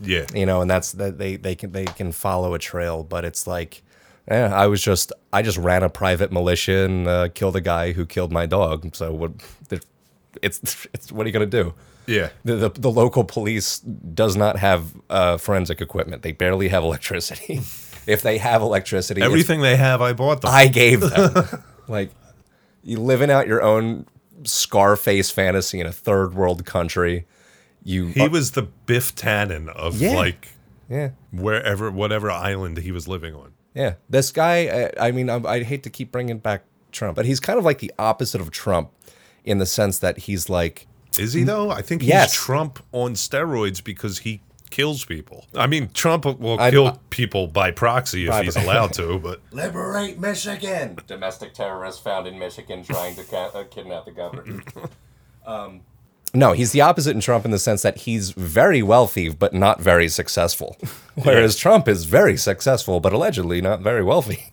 yeah, 0.00 0.26
you 0.34 0.46
know, 0.46 0.60
and 0.60 0.70
that's 0.70 0.92
that 0.92 1.18
they 1.18 1.36
they 1.36 1.54
can 1.54 1.72
they 1.72 1.84
can 1.84 2.12
follow 2.12 2.54
a 2.54 2.58
trail, 2.58 3.02
but 3.02 3.24
it's 3.24 3.46
like. 3.46 3.82
Yeah, 4.30 4.54
I 4.54 4.68
was 4.68 4.80
just 4.80 5.12
I 5.32 5.42
just 5.42 5.58
ran 5.58 5.82
a 5.82 5.88
private 5.88 6.30
militia 6.30 6.84
and 6.84 7.08
uh, 7.08 7.28
killed 7.34 7.56
a 7.56 7.60
guy 7.60 7.90
who 7.90 8.06
killed 8.06 8.30
my 8.30 8.46
dog. 8.46 8.94
So 8.94 9.12
what? 9.12 9.32
It's 10.40 10.86
it's 10.94 11.10
what 11.10 11.26
are 11.26 11.28
you 11.28 11.32
gonna 11.32 11.44
do? 11.44 11.74
yeah. 12.06 12.30
The, 12.44 12.56
the, 12.56 12.68
the 12.70 12.90
local 12.90 13.24
police 13.24 13.78
does 13.78 14.36
not 14.36 14.58
have 14.58 14.92
uh, 15.10 15.36
forensic 15.38 15.80
equipment. 15.80 16.22
They 16.22 16.32
barely 16.32 16.68
have 16.68 16.82
electricity. 16.82 17.54
if 18.06 18.22
they 18.22 18.38
have 18.38 18.62
electricity, 18.62 19.22
Everything 19.22 19.60
they 19.60 19.76
have, 19.76 20.00
I 20.00 20.12
bought 20.12 20.40
them. 20.42 20.50
I 20.52 20.68
gave 20.68 21.00
them. 21.00 21.46
like 21.88 22.10
you 22.82 22.98
living 22.98 23.30
out 23.30 23.46
your 23.46 23.62
own 23.62 24.06
Scarface 24.44 25.30
fantasy 25.30 25.80
in 25.80 25.86
a 25.86 25.92
third 25.92 26.34
world 26.34 26.64
country. 26.64 27.26
You 27.84 28.06
he 28.06 28.20
uh, 28.22 28.28
was 28.28 28.52
the 28.52 28.62
Biff 28.62 29.14
Tannen 29.14 29.68
of 29.68 30.00
Yeah. 30.00 30.14
like 30.14 30.48
yeah 30.88 31.10
wherever, 31.32 31.90
whatever 31.90 32.30
island 32.30 32.78
he 32.78 32.92
was 32.92 33.08
living 33.08 33.34
on. 33.34 33.52
yeah. 33.74 33.94
This 34.10 34.30
guy, 34.30 34.90
I, 34.98 35.08
I 35.08 35.10
mean, 35.12 35.28
I, 35.30 35.36
I'd 35.44 35.62
hate 35.64 35.82
to 35.84 35.90
keep 35.90 36.12
bringing 36.12 36.38
back 36.38 36.64
Trump, 36.92 37.16
but 37.16 37.24
he's 37.24 37.40
kind 37.40 37.58
of 37.58 37.64
like 37.64 37.78
the 37.78 37.92
opposite 37.98 38.40
of 38.40 38.50
Trump 38.50 38.90
in 39.44 39.58
the 39.58 39.66
sense 39.66 39.98
that 40.00 40.18
he's 40.18 40.48
like 40.48 40.86
Is 41.18 41.32
he 41.32 41.42
though? 41.44 41.70
I 41.70 41.82
think 41.82 42.02
he's 42.02 42.10
Yes. 42.10 42.32
Trump 42.34 42.78
on 42.92 43.14
steroids 43.14 43.82
because 43.82 44.18
he 44.20 44.40
kills 44.72 45.04
people. 45.04 45.46
I 45.54 45.68
mean, 45.68 45.90
Trump 45.94 46.24
will 46.24 46.58
I- 46.58 46.70
kill 46.72 46.88
I- 46.88 46.96
people 47.10 47.46
by 47.46 47.70
proxy 47.70 48.24
if 48.24 48.30
By- 48.30 48.42
he's 48.44 48.56
allowed 48.56 48.92
to, 48.94 49.18
but 49.20 49.40
Liberate 49.52 50.18
Michigan. 50.18 50.98
Domestic 51.06 51.54
terrorist 51.54 52.02
found 52.02 52.26
in 52.26 52.38
Michigan 52.38 52.82
trying 52.82 53.14
to 53.14 53.22
ca- 53.22 53.50
uh, 53.54 53.64
kidnap 53.70 54.06
the 54.06 54.10
governor. 54.10 54.62
um, 55.46 55.82
no, 56.34 56.52
he's 56.52 56.72
the 56.72 56.80
opposite 56.80 57.10
in 57.14 57.20
Trump 57.20 57.44
in 57.44 57.50
the 57.50 57.58
sense 57.58 57.82
that 57.82 57.98
he's 57.98 58.30
very 58.30 58.82
wealthy 58.82 59.28
but 59.28 59.52
not 59.52 59.80
very 59.82 60.08
successful, 60.08 60.78
whereas 61.22 61.56
Trump 61.56 61.86
is 61.86 62.06
very 62.06 62.38
successful 62.38 63.00
but 63.00 63.12
allegedly 63.12 63.60
not 63.60 63.80
very 63.80 64.02
wealthy. 64.02 64.50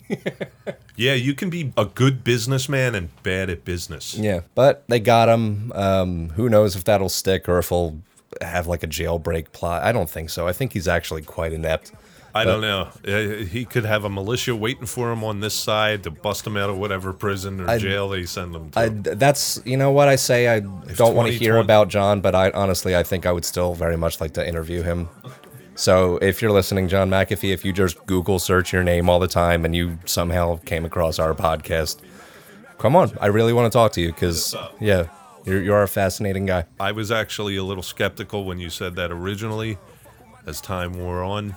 yeah, 0.94 1.14
you 1.14 1.32
can 1.32 1.48
be 1.48 1.72
a 1.78 1.86
good 1.86 2.22
businessman 2.22 2.94
and 2.94 3.08
bad 3.22 3.48
at 3.48 3.64
business. 3.64 4.14
yeah, 4.14 4.40
but 4.54 4.84
they 4.88 5.00
got 5.00 5.30
him. 5.30 5.72
Um, 5.74 6.28
who 6.30 6.50
knows 6.50 6.76
if 6.76 6.84
that'll 6.84 7.08
stick 7.08 7.48
or 7.48 7.58
if 7.58 7.70
he'll 7.70 7.98
have 8.40 8.66
like 8.66 8.82
a 8.82 8.86
jailbreak 8.86 9.52
plot? 9.52 9.82
I 9.82 9.92
don't 9.92 10.08
think 10.10 10.30
so. 10.30 10.46
I 10.48 10.52
think 10.52 10.72
he's 10.72 10.88
actually 10.88 11.22
quite 11.22 11.52
inept. 11.52 11.92
I 12.32 12.44
don't 12.44 12.60
know. 12.60 12.88
Uh, 13.06 13.44
He 13.44 13.64
could 13.64 13.84
have 13.84 14.04
a 14.04 14.08
militia 14.08 14.54
waiting 14.54 14.86
for 14.86 15.10
him 15.10 15.24
on 15.24 15.40
this 15.40 15.52
side 15.54 16.04
to 16.04 16.12
bust 16.12 16.46
him 16.46 16.56
out 16.56 16.70
of 16.70 16.78
whatever 16.78 17.12
prison 17.12 17.60
or 17.60 17.68
I- 17.68 17.78
jail 17.78 18.08
they 18.08 18.24
send 18.24 18.54
him 18.54 18.70
to. 18.70 18.78
I, 18.78 18.88
that's 18.88 19.60
you 19.64 19.76
know 19.76 19.90
what 19.90 20.06
I 20.06 20.14
say. 20.14 20.46
I 20.48 20.60
don't 20.60 21.16
want 21.16 21.26
to 21.26 21.32
hear 21.32 21.54
2020 21.54 21.60
about 21.60 21.88
John, 21.88 22.20
but 22.20 22.36
I 22.36 22.50
honestly 22.52 22.94
I 22.94 23.02
think 23.02 23.26
I 23.26 23.32
would 23.32 23.44
still 23.44 23.74
very 23.74 23.96
much 23.96 24.20
like 24.20 24.34
to 24.34 24.46
interview 24.46 24.82
him. 24.82 25.08
So 25.74 26.18
if 26.18 26.40
you're 26.42 26.52
listening, 26.52 26.88
John 26.88 27.10
McAfee, 27.10 27.52
if 27.52 27.64
you 27.64 27.72
just 27.72 28.04
Google 28.06 28.38
search 28.38 28.72
your 28.72 28.84
name 28.84 29.08
all 29.08 29.18
the 29.18 29.26
time 29.26 29.64
and 29.64 29.74
you 29.74 29.98
somehow 30.04 30.58
came 30.66 30.84
across 30.84 31.18
our 31.18 31.34
podcast, 31.34 31.98
come 32.78 32.94
on, 32.94 33.10
I 33.20 33.26
really 33.26 33.52
want 33.52 33.72
to 33.72 33.76
talk 33.76 33.90
to 33.92 34.00
you 34.00 34.12
because 34.12 34.54
yeah, 34.78 35.08
you're 35.44 35.62
you're 35.62 35.82
a 35.82 35.88
fascinating 35.88 36.46
guy. 36.46 36.64
I 36.78 36.92
was 36.92 37.10
actually 37.10 37.56
a 37.56 37.64
little 37.64 37.82
skeptical 37.82 38.44
when 38.44 38.58
you 38.58 38.70
said 38.70 38.96
that 38.96 39.10
originally. 39.10 39.78
As 40.46 40.60
time 40.62 40.94
wore 40.94 41.22
on, 41.22 41.54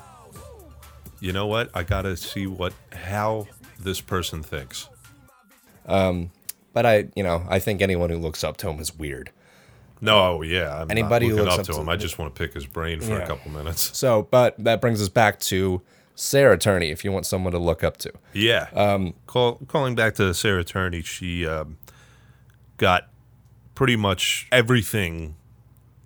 you 1.21 1.31
know 1.31 1.47
what? 1.47 1.69
I 1.73 1.83
got 1.83 2.01
to 2.01 2.17
see 2.17 2.47
what 2.47 2.73
how 2.91 3.47
this 3.79 4.01
person 4.01 4.43
thinks. 4.43 4.89
Um, 5.85 6.31
But 6.73 6.85
I, 6.85 7.07
you 7.15 7.23
know, 7.23 7.45
I 7.49 7.59
think 7.59 7.81
anyone 7.81 8.09
who 8.09 8.17
looks 8.17 8.43
up 8.43 8.57
to 8.57 8.69
him 8.69 8.79
is 8.79 8.93
weird. 8.95 9.31
No, 10.01 10.41
yeah. 10.41 10.81
I'm 10.81 10.91
Anybody 10.91 11.29
who 11.29 11.35
looks 11.37 11.53
up 11.53 11.59
up 11.61 11.65
to 11.67 11.71
to- 11.73 11.79
him. 11.79 11.87
I 11.87 11.95
just 11.95 12.19
want 12.19 12.35
to 12.35 12.37
pick 12.37 12.53
his 12.53 12.65
brain 12.65 12.99
for 12.99 13.11
Yeah. 13.13 13.19
a 13.23 13.27
couple 13.27 13.51
minutes. 13.51 13.95
So, 13.97 14.23
but 14.31 14.61
that 14.61 14.81
brings 14.81 15.01
us 15.01 15.07
back 15.09 15.39
to 15.41 15.81
Sarah 16.15 16.57
Turney, 16.57 16.91
if 16.91 17.05
you 17.05 17.11
want 17.13 17.25
someone 17.25 17.53
to 17.53 17.59
look 17.59 17.83
up 17.85 17.97
to. 17.97 18.11
Yeah. 18.33 18.67
Um, 18.73 19.13
Call, 19.27 19.59
calling 19.67 19.95
back 19.95 20.15
to 20.15 20.33
Sarah 20.33 20.63
Turney, 20.65 21.03
she 21.03 21.47
um, 21.47 21.77
got 22.77 23.07
pretty 23.75 23.95
much 23.95 24.47
everything 24.51 25.35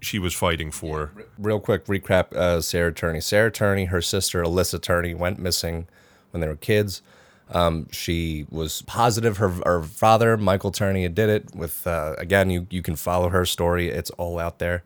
she 0.01 0.19
was 0.19 0.33
fighting 0.33 0.71
for. 0.71 1.11
real 1.37 1.59
quick 1.59 1.85
recap 1.85 2.33
uh, 2.33 2.61
Sarah 2.61 2.93
Turney. 2.93 3.21
Sarah 3.21 3.51
Turney, 3.51 3.85
her 3.85 4.01
sister 4.01 4.43
Alissa 4.43 4.81
Turney 4.81 5.13
went 5.13 5.39
missing 5.39 5.87
when 6.31 6.41
they 6.41 6.47
were 6.47 6.55
kids. 6.55 7.01
Um, 7.49 7.87
she 7.91 8.45
was 8.49 8.81
positive 8.83 9.37
her, 9.37 9.49
her 9.65 9.81
father, 9.81 10.37
Michael 10.37 10.71
Turney, 10.71 11.07
did 11.07 11.29
it 11.29 11.55
with, 11.55 11.87
uh, 11.87 12.15
again, 12.17 12.49
you, 12.49 12.67
you 12.69 12.81
can 12.81 12.95
follow 12.95 13.29
her 13.29 13.45
story. 13.45 13.89
It's 13.89 14.09
all 14.11 14.37
out 14.37 14.59
there. 14.59 14.83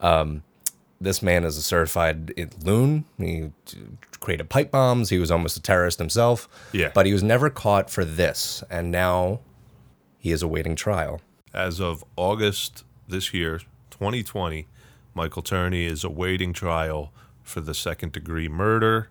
Um, 0.00 0.42
this 1.00 1.22
man 1.22 1.44
is 1.44 1.56
a 1.56 1.62
certified 1.62 2.32
loon. 2.64 3.04
He 3.18 3.52
created 4.20 4.48
pipe 4.48 4.70
bombs. 4.70 5.10
He 5.10 5.18
was 5.18 5.30
almost 5.30 5.56
a 5.56 5.62
terrorist 5.62 5.98
himself. 5.98 6.48
Yeah. 6.72 6.90
But 6.94 7.06
he 7.06 7.12
was 7.12 7.22
never 7.22 7.50
caught 7.50 7.90
for 7.90 8.04
this. 8.04 8.64
And 8.70 8.90
now 8.90 9.40
he 10.18 10.32
is 10.32 10.42
awaiting 10.42 10.74
trial. 10.74 11.20
As 11.54 11.80
of 11.80 12.04
August 12.16 12.84
this 13.06 13.32
year, 13.32 13.60
2020, 13.90 14.66
Michael 15.14 15.42
Turney 15.42 15.84
is 15.84 16.04
awaiting 16.04 16.52
trial 16.52 17.12
for 17.42 17.60
the 17.60 17.74
second 17.74 18.12
degree 18.12 18.48
murder 18.48 19.08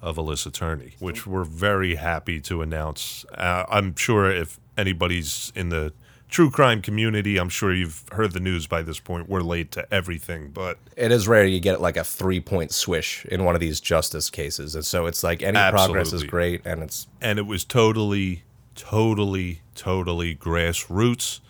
of 0.00 0.16
Alissa 0.16 0.52
Turney, 0.52 0.96
which 0.98 1.26
we're 1.26 1.44
very 1.44 1.94
happy 1.94 2.40
to 2.40 2.62
announce. 2.62 3.24
Uh, 3.32 3.64
I'm 3.68 3.94
sure 3.96 4.30
if 4.30 4.58
anybody's 4.76 5.52
in 5.54 5.68
the 5.68 5.92
true 6.28 6.50
crime 6.50 6.82
community, 6.82 7.38
I'm 7.38 7.48
sure 7.48 7.72
you've 7.72 8.04
heard 8.12 8.32
the 8.32 8.40
news 8.40 8.66
by 8.66 8.82
this 8.82 8.98
point. 8.98 9.28
We're 9.28 9.40
late 9.40 9.70
to 9.72 9.94
everything, 9.94 10.50
but 10.50 10.78
it 10.96 11.12
is 11.12 11.28
rare 11.28 11.46
you 11.46 11.60
get 11.60 11.80
like 11.80 11.96
a 11.96 12.04
three 12.04 12.40
point 12.40 12.72
swish 12.72 13.24
in 13.26 13.44
one 13.44 13.54
of 13.54 13.60
these 13.60 13.80
justice 13.80 14.30
cases. 14.30 14.74
And 14.74 14.84
so 14.84 15.06
it's 15.06 15.22
like 15.22 15.42
any 15.42 15.58
progress 15.70 16.12
is 16.12 16.24
great 16.24 16.62
and 16.66 16.82
it's 16.82 17.06
and 17.20 17.38
it 17.38 17.46
was 17.46 17.64
totally, 17.64 18.42
totally, 18.74 19.60
totally 19.74 20.34
grassroots. 20.34 21.40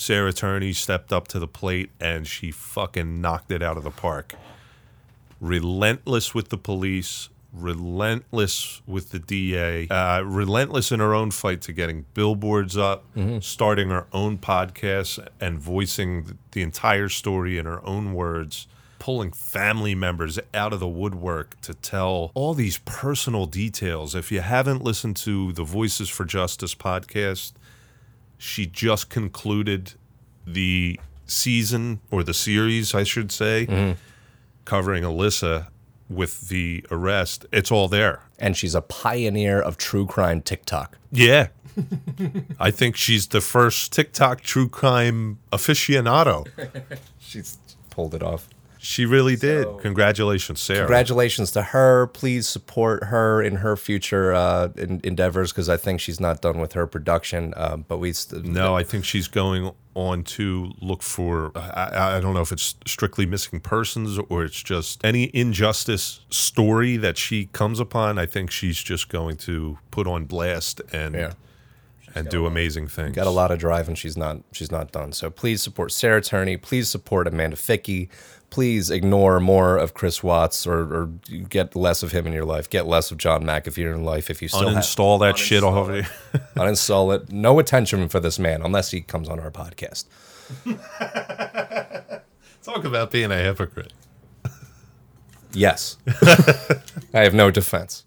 Sarah 0.00 0.32
Turney 0.32 0.72
stepped 0.72 1.12
up 1.12 1.28
to 1.28 1.38
the 1.38 1.46
plate 1.46 1.90
and 2.00 2.26
she 2.26 2.50
fucking 2.50 3.20
knocked 3.20 3.50
it 3.50 3.62
out 3.62 3.76
of 3.76 3.84
the 3.84 3.90
park. 3.90 4.34
Relentless 5.42 6.34
with 6.34 6.48
the 6.48 6.56
police, 6.56 7.28
relentless 7.52 8.80
with 8.86 9.10
the 9.10 9.18
DA, 9.18 9.88
uh, 9.88 10.22
relentless 10.22 10.90
in 10.90 11.00
her 11.00 11.12
own 11.12 11.30
fight 11.30 11.60
to 11.60 11.72
getting 11.74 12.06
billboards 12.14 12.78
up, 12.78 13.04
starting 13.40 13.90
her 13.90 14.06
own 14.10 14.38
podcast 14.38 15.28
and 15.38 15.58
voicing 15.58 16.38
the 16.52 16.62
entire 16.62 17.10
story 17.10 17.58
in 17.58 17.66
her 17.66 17.84
own 17.86 18.14
words 18.14 18.68
pulling 19.00 19.32
family 19.32 19.94
members 19.94 20.38
out 20.52 20.72
of 20.74 20.78
the 20.78 20.86
woodwork 20.86 21.58
to 21.62 21.74
tell 21.74 22.30
all 22.34 22.54
these 22.54 22.78
personal 22.84 23.46
details. 23.46 24.14
If 24.14 24.30
you 24.30 24.40
haven't 24.40 24.84
listened 24.84 25.16
to 25.16 25.52
the 25.52 25.64
Voices 25.64 26.08
for 26.10 26.24
Justice 26.24 26.74
podcast, 26.74 27.52
she 28.40 28.66
just 28.66 29.10
concluded 29.10 29.92
the 30.46 30.98
season 31.26 32.00
or 32.10 32.22
the 32.24 32.34
series, 32.34 32.94
I 32.94 33.04
should 33.04 33.30
say, 33.30 33.66
mm-hmm. 33.66 33.92
covering 34.64 35.04
Alissa 35.04 35.68
with 36.08 36.48
the 36.48 36.84
arrest. 36.90 37.46
It's 37.52 37.70
all 37.70 37.86
there. 37.86 38.22
and 38.38 38.56
she's 38.56 38.74
a 38.74 38.80
pioneer 38.80 39.60
of 39.60 39.76
true 39.76 40.06
crime 40.06 40.40
TikTok. 40.40 40.96
Yeah. 41.12 41.48
I 42.58 42.70
think 42.70 42.96
she's 42.96 43.28
the 43.28 43.40
first 43.42 43.92
TikTok 43.92 44.40
true 44.40 44.68
crime 44.68 45.38
aficionado. 45.52 46.46
She's 47.18 47.58
pulled 47.90 48.14
it 48.14 48.22
off. 48.22 48.48
She 48.82 49.04
really 49.04 49.36
did. 49.36 49.66
Congratulations, 49.80 50.58
Sarah. 50.58 50.80
Congratulations 50.80 51.50
to 51.52 51.60
her. 51.62 52.06
Please 52.06 52.48
support 52.48 53.04
her 53.04 53.42
in 53.42 53.56
her 53.56 53.76
future 53.76 54.32
uh, 54.32 54.68
in, 54.76 55.02
endeavors 55.04 55.52
because 55.52 55.68
I 55.68 55.76
think 55.76 56.00
she's 56.00 56.18
not 56.18 56.40
done 56.40 56.58
with 56.58 56.72
her 56.72 56.86
production. 56.86 57.52
Um, 57.58 57.84
but 57.86 57.98
we 57.98 58.14
st- 58.14 58.44
No, 58.46 58.74
I 58.74 58.82
think 58.82 59.04
she's 59.04 59.28
going 59.28 59.70
on 59.94 60.24
to 60.24 60.72
look 60.80 61.02
for. 61.02 61.52
I, 61.54 62.16
I 62.16 62.20
don't 62.20 62.32
know 62.32 62.40
if 62.40 62.52
it's 62.52 62.74
strictly 62.86 63.26
missing 63.26 63.60
persons 63.60 64.18
or 64.30 64.44
it's 64.44 64.62
just 64.62 65.04
any 65.04 65.30
injustice 65.34 66.20
story 66.30 66.96
that 66.96 67.18
she 67.18 67.46
comes 67.52 67.80
upon. 67.80 68.18
I 68.18 68.24
think 68.24 68.50
she's 68.50 68.78
just 68.82 69.10
going 69.10 69.36
to 69.38 69.76
put 69.90 70.06
on 70.06 70.24
blast 70.24 70.80
and 70.90 71.14
Yeah. 71.14 71.32
and 72.14 72.30
do 72.30 72.46
amazing 72.46 72.88
things. 72.88 73.14
got 73.14 73.26
a 73.26 73.30
lot 73.30 73.50
of 73.50 73.58
drive 73.58 73.88
and 73.88 73.98
she's 73.98 74.16
not 74.16 74.38
she's 74.52 74.72
not 74.72 74.90
done. 74.90 75.12
So 75.12 75.28
please 75.28 75.60
support 75.62 75.92
Sarah 75.92 76.22
Turney. 76.22 76.56
Please 76.56 76.88
support 76.88 77.28
Amanda 77.28 77.56
Fickey. 77.56 78.08
Please 78.50 78.90
ignore 78.90 79.38
more 79.38 79.76
of 79.76 79.94
Chris 79.94 80.22
Watts 80.22 80.66
or, 80.66 80.80
or 80.80 81.06
get 81.48 81.76
less 81.76 82.02
of 82.02 82.12
him 82.12 82.26
in 82.26 82.32
your 82.32 82.44
life. 82.44 82.68
Get 82.68 82.86
less 82.86 83.10
of 83.10 83.18
John 83.18 83.44
McAfee 83.44 83.78
in 83.78 83.84
your 83.84 83.96
life 83.96 84.28
if 84.28 84.42
you 84.42 84.48
still 84.48 84.68
have 84.68 84.78
Uninstall 84.78 85.20
that 85.20 85.38
shit 85.38 85.62
off 85.62 85.88
of 85.88 85.96
you. 85.96 86.02
uninstall 86.56 87.14
it. 87.14 87.30
No 87.30 87.58
attention 87.60 88.08
for 88.08 88.18
this 88.18 88.38
man 88.38 88.62
unless 88.62 88.90
he 88.90 89.00
comes 89.00 89.28
on 89.28 89.38
our 89.38 89.50
podcast. 89.50 90.06
Talk 92.62 92.84
about 92.84 93.10
being 93.10 93.30
a 93.30 93.38
hypocrite. 93.38 93.92
Yes. 95.52 95.96
I 97.14 97.20
have 97.20 97.34
no 97.34 97.50
defense. 97.50 98.04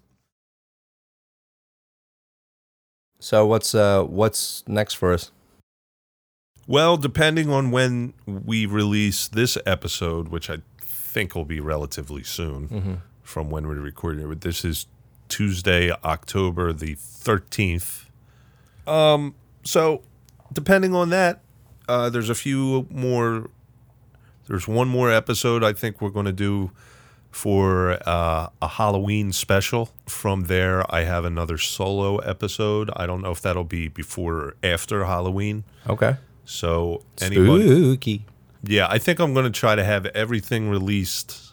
So 3.18 3.46
what's 3.46 3.74
uh 3.74 4.02
what's 4.02 4.62
next 4.66 4.94
for 4.94 5.14
us? 5.14 5.30
Well, 6.66 6.96
depending 6.96 7.50
on 7.50 7.70
when 7.70 8.14
we 8.26 8.66
release 8.66 9.28
this 9.28 9.58
episode, 9.66 10.28
which 10.28 10.48
I 10.48 10.58
think 10.80 11.34
will 11.34 11.44
be 11.44 11.60
relatively 11.60 12.22
soon 12.22 13.02
from 13.22 13.50
when 13.50 13.66
we're 13.68 13.74
recording 13.74 14.30
it, 14.30 14.40
this 14.40 14.64
is 14.64 14.86
Tuesday, 15.28 15.90
October 15.90 16.72
the 16.72 16.94
13th. 16.96 18.06
Um, 18.86 19.34
so 19.62 20.02
depending 20.52 20.94
on 20.94 21.10
that, 21.10 21.40
uh, 21.88 22.08
there's 22.10 22.30
a 22.30 22.34
few 22.34 22.86
more. 22.90 23.50
There's 24.46 24.68
one 24.68 24.88
more 24.88 25.10
episode 25.10 25.64
I 25.64 25.72
think 25.72 26.02
we're 26.02 26.10
going 26.10 26.26
to 26.26 26.32
do 26.32 26.70
for 27.30 27.98
uh, 28.06 28.48
a 28.62 28.68
Halloween 28.68 29.32
special. 29.32 29.90
From 30.06 30.44
there, 30.44 30.84
I 30.94 31.04
have 31.04 31.24
another 31.24 31.58
solo 31.58 32.18
episode. 32.18 32.90
I 32.94 33.06
don't 33.06 33.22
know 33.22 33.32
if 33.32 33.40
that'll 33.40 33.64
be 33.64 33.88
before 33.88 34.34
or 34.34 34.56
after 34.62 35.04
Halloween. 35.04 35.64
Okay. 35.88 36.16
So 36.44 37.02
anybody, 37.20 37.66
Spooky. 37.66 38.24
yeah, 38.62 38.86
I 38.88 38.98
think 38.98 39.18
I'm 39.18 39.32
going 39.34 39.50
to 39.50 39.58
try 39.58 39.74
to 39.74 39.84
have 39.84 40.06
everything 40.06 40.68
released 40.68 41.52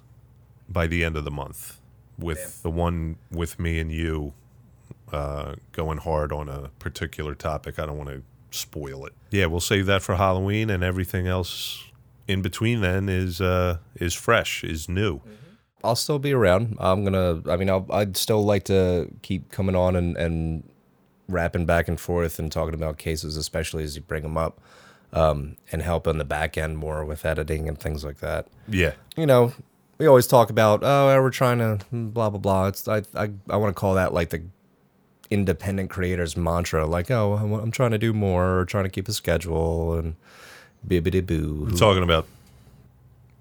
by 0.69 0.88
the 0.88 1.04
end 1.04 1.17
of 1.17 1.23
the 1.25 1.32
month, 1.32 1.80
with 2.17 2.62
the 2.63 2.69
one 2.69 3.17
with 3.32 3.60
me 3.60 3.80
and 3.80 3.91
you 3.91 4.34
uh, 5.12 5.56
going 5.71 5.97
hard 5.99 6.32
on 6.32 6.49
a 6.49 6.69
particular 6.80 7.36
topic. 7.36 7.80
I 7.80 7.86
don't 7.86 7.97
want 7.97 8.10
to 8.10 8.23
spoil 8.51 9.06
it. 9.06 9.13
Yeah, 9.32 9.45
we'll 9.45 9.60
save 9.60 9.86
that 9.88 10.01
for 10.01 10.15
Halloween, 10.15 10.69
and 10.69 10.84
everything 10.84 11.27
else 11.27 11.84
in 12.27 12.41
between 12.41 12.82
then 12.82 13.10
is 13.10 13.41
uh, 13.41 13.77
is 13.95 14.13
fresh, 14.13 14.63
is 14.63 14.88
new. 14.89 15.21
I'll 15.84 15.95
still 15.95 16.19
be 16.19 16.34
around. 16.34 16.77
I'm 16.80 17.04
gonna. 17.04 17.41
I 17.49 17.56
mean, 17.58 17.69
I'll, 17.69 17.86
I'd 17.91 18.15
still 18.15 18.43
like 18.43 18.65
to 18.65 19.10
keep 19.21 19.51
coming 19.51 19.75
on 19.75 19.95
and 19.95 20.15
and 20.17 20.69
rapping 21.27 21.65
back 21.65 21.88
and 21.88 21.99
forth 21.99 22.39
and 22.39 22.51
talking 22.51 22.73
about 22.73 22.97
cases, 22.97 23.38
especially 23.38 23.84
as 23.84 23.95
you 23.95 24.01
bring 24.01 24.23
them 24.23 24.38
up, 24.38 24.60
um, 25.13 25.58
and 25.71 25.82
help 25.82 26.08
on 26.08 26.17
the 26.17 26.26
back 26.26 26.58
end 26.58 26.78
more 26.78 27.04
with 27.06 27.26
editing 27.26 27.67
and 27.67 27.80
things 27.80 28.04
like 28.04 28.17
that. 28.19 28.47
Yeah, 28.67 28.93
You 29.17 29.26
know, 29.26 29.54
we 29.97 30.08
always 30.08 30.28
talk 30.28 30.50
about 30.50 30.84
oh, 30.84 31.21
we're 31.21 31.30
trying 31.30 31.60
to 31.60 31.80
blah 31.91 32.30
blah 32.30 32.39
blah. 32.39 32.67
It's 32.67 32.88
I 32.88 33.04
I, 33.15 33.30
I 33.50 33.58
want 33.58 33.76
to 33.76 33.80
call 33.80 33.95
that 33.95 34.13
like 34.13 34.30
the 34.30 34.41
independent 35.30 35.89
creators 35.89 36.36
mantra, 36.36 36.86
like 36.86 37.12
oh, 37.12 37.34
I'm, 37.34 37.54
I'm 37.54 37.71
trying 37.71 37.91
to 37.91 37.97
do 37.97 38.13
more, 38.13 38.60
or 38.60 38.65
trying 38.65 38.86
to 38.86 38.89
keep 38.89 39.08
a 39.08 39.13
schedule 39.13 39.93
and 39.95 40.15
bibbity 40.88 41.26
boo. 41.26 41.71
Talking 41.78 42.04
about 42.04 42.26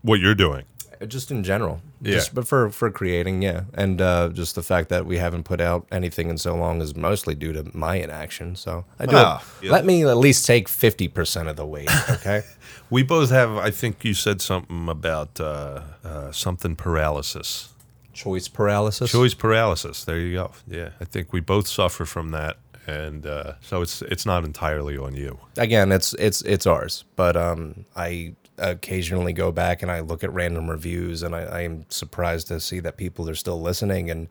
what 0.03 0.21
you're 0.21 0.35
doing. 0.35 0.65
Just 1.07 1.31
in 1.31 1.43
general. 1.43 1.81
Yeah. 2.03 2.15
Just 2.15 2.35
but 2.35 2.47
for 2.47 2.71
for 2.71 2.91
creating, 2.91 3.43
yeah, 3.43 3.63
and 3.75 4.01
uh, 4.01 4.29
just 4.29 4.55
the 4.55 4.63
fact 4.63 4.89
that 4.89 5.07
we 5.07 5.19
haven't 5.19 5.45
put 5.45 5.61
out 5.61 5.87
anything 5.91 6.29
in 6.31 6.39
so 6.39 6.55
long 6.55 6.81
is 6.83 6.95
mostly 6.95 7.35
due 7.35 7.53
to 7.53 7.71
my 7.77 7.97
inaction. 7.97 8.57
So 8.57 8.85
I 8.99 9.07
do. 9.07 9.17
Ah, 9.17 9.45
yeah. 9.63 9.73
Let 9.73 9.85
me 9.85 10.05
at 10.05 10.17
least 10.17 10.47
take 10.47 10.69
fifty 10.69 11.09
percent 11.09 11.49
of 11.49 11.57
the 11.57 11.67
weight. 11.67 11.91
Okay. 12.11 12.43
We 12.91 13.03
both 13.05 13.31
have. 13.31 13.57
I 13.57 13.71
think 13.71 14.05
you 14.05 14.15
said 14.15 14.41
something 14.41 14.89
about 14.89 15.41
uh, 15.41 15.83
uh, 16.05 16.33
something 16.33 16.77
paralysis. 16.77 17.69
Choice 18.13 18.49
paralysis. 18.49 19.11
Choice 19.13 19.35
paralysis. 19.35 20.05
There 20.05 20.19
you 20.19 20.35
go. 20.35 20.53
Yeah, 20.67 20.91
I 21.01 21.05
think 21.05 21.33
we 21.33 21.41
both 21.41 21.69
suffer 21.69 22.05
from 22.05 22.33
that, 22.33 22.57
and 22.87 23.25
uh, 23.25 23.55
so 23.61 23.81
it's 23.81 24.03
it's 24.03 24.27
not 24.27 24.45
entirely 24.45 24.99
on 24.99 25.15
you. 25.15 25.39
Again, 25.57 25.93
it's 25.93 26.15
it's 26.15 26.43
it's 26.43 26.67
ours, 26.67 27.05
but 27.17 27.37
um, 27.37 27.85
I 27.97 28.35
occasionally 28.61 29.33
go 29.33 29.51
back 29.53 29.83
and 29.83 29.91
I 29.91 30.01
look 30.01 30.23
at 30.23 30.33
random 30.33 30.71
reviews, 30.71 31.23
and 31.23 31.35
I, 31.35 31.41
I 31.43 31.61
am 31.63 31.85
surprised 31.89 32.49
to 32.49 32.61
see 32.61 32.81
that 32.81 32.97
people 32.97 33.29
are 33.29 33.35
still 33.35 33.61
listening, 33.61 34.11
and 34.11 34.29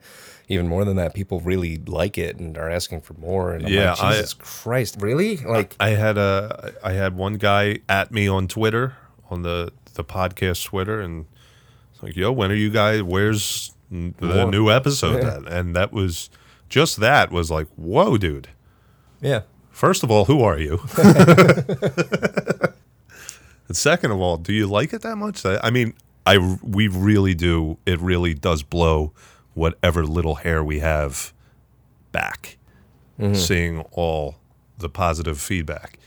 even 0.48 0.66
more 0.68 0.84
than 0.84 0.96
that, 0.96 1.14
people 1.14 1.40
really 1.40 1.76
like 1.86 2.16
it 2.18 2.38
and 2.38 2.56
are 2.56 2.68
asking 2.70 3.02
for 3.02 3.14
more. 3.14 3.52
And 3.52 3.66
I'm 3.66 3.72
Yeah, 3.72 3.90
like, 3.92 4.02
I- 4.02 4.12
Jesus 4.14 4.34
Christ, 4.34 4.96
really? 5.00 5.36
Like, 5.38 5.76
I 5.80 5.90
had 5.90 6.16
a 6.18 6.72
I 6.82 6.92
had 6.92 7.16
one 7.16 7.34
guy 7.34 7.80
at 7.88 8.10
me 8.12 8.28
on 8.28 8.48
Twitter 8.48 8.96
on 9.30 9.42
the 9.42 9.72
the 9.94 10.04
podcast 10.04 10.64
Twitter, 10.64 11.00
and 11.00 11.26
it's 11.92 12.02
like, 12.02 12.16
"Yo, 12.16 12.32
when 12.32 12.50
are 12.50 12.54
you 12.54 12.70
guys? 12.70 13.02
Where's 13.02 13.74
the 13.90 14.12
More. 14.20 14.50
new 14.50 14.70
episode?" 14.70 15.22
Yeah. 15.22 15.40
And 15.58 15.74
that 15.76 15.92
was 15.92 16.30
just 16.68 16.98
that 17.00 17.30
was 17.32 17.50
like, 17.50 17.66
"Whoa, 17.76 18.16
dude." 18.16 18.48
yeah, 19.20 19.42
First 19.70 20.02
of 20.02 20.10
all, 20.10 20.24
who 20.26 20.42
are 20.42 20.58
you? 20.58 20.78
and 23.70 23.76
second 23.76 24.10
of 24.10 24.20
all, 24.20 24.36
do 24.36 24.52
you 24.52 24.66
like 24.66 24.92
it 24.92 25.02
that 25.02 25.14
much? 25.14 25.46
I, 25.46 25.70
mean, 25.70 25.94
I 26.26 26.38
we 26.60 26.88
really 26.88 27.34
do. 27.34 27.78
It 27.86 28.00
really 28.00 28.34
does 28.34 28.64
blow 28.64 29.12
whatever 29.54 30.04
little 30.04 30.34
hair 30.34 30.64
we 30.64 30.80
have 30.80 31.32
back, 32.10 32.58
mm-hmm. 33.16 33.34
seeing 33.34 33.82
all 33.92 34.38
the 34.78 34.88
positive 34.88 35.40
feedback. 35.40 36.00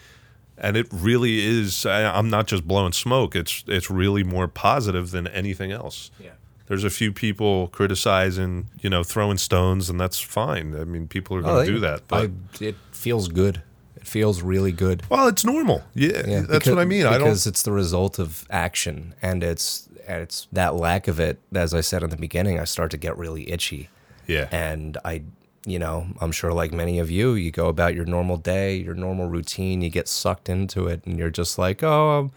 And 0.58 0.76
it 0.76 0.88
really 0.92 1.40
is. 1.40 1.86
I, 1.86 2.14
I'm 2.14 2.30
not 2.30 2.48
just 2.48 2.68
blowing 2.68 2.92
smoke. 2.92 3.34
It's 3.34 3.64
it's 3.70 3.90
really 3.90 4.26
more 4.26 4.50
positive 4.50 5.12
than 5.12 5.28
anything 5.30 5.72
else. 5.72 6.12
Yeah. 6.20 6.32
There's 6.66 6.84
a 6.84 6.90
few 6.90 7.14
people 7.14 7.70
criticizing, 7.70 8.68
you 8.82 8.90
know, 8.90 9.04
throwing 9.04 9.38
stones, 9.38 9.90
and 9.90 9.98
that's 9.98 10.20
fine. 10.20 10.76
I 10.78 10.84
mean, 10.84 11.08
people 11.08 11.38
are 11.38 11.40
oh, 11.40 11.44
going 11.44 11.66
to 11.66 11.72
do 11.72 11.80
that. 11.80 12.10
But 12.10 12.30
I, 12.60 12.66
it 12.66 12.76
feels 12.92 13.30
good. 13.30 13.62
It 14.04 14.08
feels 14.10 14.42
really 14.42 14.74
good. 14.74 15.02
Well, 15.10 15.30
it's 15.30 15.46
normal. 15.46 15.82
Yeah, 15.96 16.24
Yeah, 16.28 16.42
that's 16.42 16.68
becau- 16.68 16.72
what 16.76 16.80
I 16.82 16.86
mean. 16.86 17.06
I 17.06 17.12
Because 17.12 17.20
don't. 17.20 17.28
Because 17.30 17.48
it's 17.48 17.64
the 17.64 17.72
result 17.72 18.20
of 18.20 18.46
action, 18.50 19.16
and 19.22 19.42
it's 19.46 19.88
and 20.06 20.22
it's 20.22 20.48
that 20.52 20.76
lack 20.76 21.08
of 21.08 21.22
it. 21.22 21.40
As 21.56 21.74
I 21.74 21.80
said 21.80 22.04
in 22.04 22.10
the 22.10 22.18
beginning, 22.18 22.60
I 22.60 22.66
start 22.66 22.92
to 22.92 22.98
get 22.98 23.18
really 23.18 23.50
itchy, 23.50 23.88
Yeah, 24.28 24.50
and 24.52 24.98
I, 25.06 25.24
you 25.66 25.80
know, 25.80 26.08
I'm 26.20 26.34
sure 26.34 26.52
like 26.52 26.74
many 26.74 27.00
of 27.00 27.10
you, 27.10 27.34
you 27.36 27.50
go 27.52 27.70
about 27.70 27.96
your 27.96 28.04
normal 28.04 28.36
day, 28.36 28.76
your 28.76 28.94
normal 28.94 29.28
routine, 29.30 29.82
you 29.82 29.90
get 29.90 30.10
sucked 30.10 30.50
into 30.50 30.88
it, 30.88 31.06
and 31.06 31.18
you're 31.18 31.30
just 31.32 31.58
like, 31.58 31.82
oh. 31.82 32.20
Um, 32.20 32.32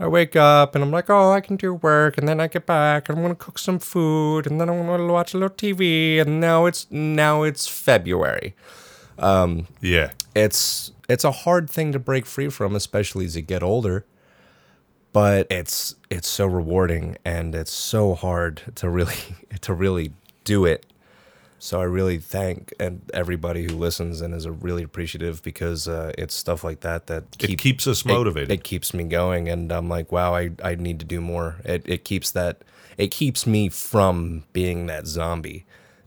I 0.00 0.08
wake 0.08 0.34
up 0.34 0.74
and 0.74 0.82
I'm 0.82 0.90
like, 0.90 1.08
oh, 1.08 1.30
I 1.30 1.40
can 1.40 1.54
do 1.54 1.74
work, 1.74 2.18
and 2.18 2.26
then 2.28 2.40
I 2.40 2.48
get 2.48 2.66
back 2.66 3.08
and 3.08 3.16
I'm 3.16 3.22
gonna 3.22 3.36
cook 3.36 3.60
some 3.60 3.78
food, 3.78 4.48
and 4.48 4.60
then 4.60 4.68
I'm 4.68 4.84
gonna 4.84 5.06
watch 5.12 5.34
a 5.34 5.38
little 5.38 5.54
TV, 5.56 6.20
and 6.20 6.40
now 6.40 6.66
it's 6.66 6.88
now 6.90 7.44
it's 7.44 7.68
February 7.68 8.56
um, 9.18 9.68
yeah, 9.80 10.10
it's 10.34 10.90
it's 11.08 11.24
a 11.24 11.30
hard 11.30 11.68
thing 11.68 11.92
to 11.92 11.98
break 11.98 12.26
free 12.26 12.48
from 12.48 12.74
especially 12.74 13.24
as 13.24 13.36
you 13.36 13.42
get 13.42 13.62
older 13.62 14.04
but 15.12 15.46
it's 15.50 15.94
it's 16.10 16.28
so 16.28 16.46
rewarding 16.46 17.16
and 17.24 17.54
it's 17.54 17.72
so 17.72 18.14
hard 18.14 18.62
to 18.74 18.88
really 18.88 19.16
to 19.60 19.72
really 19.72 20.12
do 20.44 20.64
it 20.64 20.86
so 21.58 21.80
i 21.80 21.84
really 21.84 22.18
thank 22.18 22.72
and 22.78 23.00
everybody 23.14 23.64
who 23.64 23.76
listens 23.76 24.20
and 24.20 24.34
is 24.34 24.46
really 24.48 24.82
appreciative 24.82 25.42
because 25.42 25.88
uh, 25.88 26.12
it's 26.18 26.34
stuff 26.34 26.62
like 26.64 26.80
that 26.80 27.06
that 27.06 27.24
it 27.40 27.56
keeps 27.56 27.86
us 27.86 28.00
it- 28.04 28.08
motivated. 28.08 28.50
It, 28.50 28.64
keeps 28.64 28.92
me 28.92 29.04
going, 29.04 29.48
and 29.48 29.72
I'm 29.72 29.88
like, 29.88 30.12
wow, 30.12 30.34
I, 30.34 30.50
I 30.62 30.74
need 30.74 30.98
to 31.00 31.06
do 31.06 31.20
more. 31.20 31.56
It 31.64 31.82
it 31.86 32.04
keeps 32.04 32.30
that 32.32 32.62
it 32.98 33.10
keeps 33.10 33.46
me 33.46 33.68
from 33.70 34.44
being 34.52 34.86
that 34.86 35.06
zombie 35.06 35.64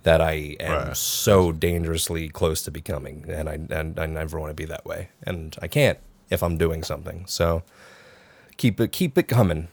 that 0.07 0.21
I 0.21 0.55
am 0.61 0.87
Right. 0.87 0.97
so 0.97 1.51
dangerously 1.51 2.29
close 2.29 2.61
to 2.61 2.71
becoming, 2.71 3.25
and 3.27 3.49
I 3.49 3.59
and 3.69 3.99
I 3.99 4.05
never 4.05 4.39
want 4.39 4.51
to 4.51 4.53
be 4.53 4.63
that 4.63 4.85
way, 4.85 5.09
and 5.23 5.53
I 5.61 5.67
can't 5.67 5.99
if 6.29 6.41
I'm 6.41 6.57
doing 6.57 6.81
something. 6.81 7.25
So 7.27 7.61
keep 8.55 8.79
it 8.79 8.93
keep 8.93 9.17
it 9.17 9.27
coming, 9.27 9.67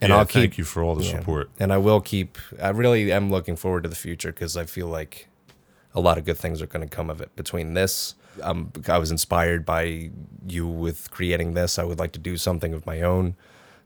and 0.00 0.10
yeah, 0.10 0.16
I'll 0.16 0.26
keep 0.26 0.32
thank 0.50 0.58
you 0.58 0.64
for 0.64 0.82
all 0.82 0.96
the 0.96 1.04
yeah. 1.04 1.20
support. 1.20 1.48
And 1.60 1.72
I 1.72 1.78
will 1.78 2.00
keep. 2.00 2.38
I 2.60 2.70
really 2.70 3.12
am 3.12 3.30
looking 3.30 3.54
forward 3.54 3.84
to 3.84 3.88
the 3.88 3.94
future 3.94 4.32
because 4.32 4.56
I 4.56 4.64
feel 4.64 4.88
like 4.88 5.28
a 5.94 6.00
lot 6.00 6.18
of 6.18 6.24
good 6.24 6.38
things 6.38 6.60
are 6.60 6.66
going 6.66 6.86
to 6.88 6.92
come 6.92 7.08
of 7.08 7.20
it. 7.20 7.36
Between 7.36 7.74
this, 7.74 8.16
um, 8.42 8.72
I 8.88 8.98
was 8.98 9.12
inspired 9.12 9.64
by 9.64 10.10
you 10.44 10.66
with 10.66 11.08
creating 11.12 11.54
this. 11.54 11.78
I 11.78 11.84
would 11.84 12.00
like 12.00 12.10
to 12.12 12.18
do 12.18 12.36
something 12.36 12.74
of 12.74 12.84
my 12.84 13.00
own, 13.00 13.36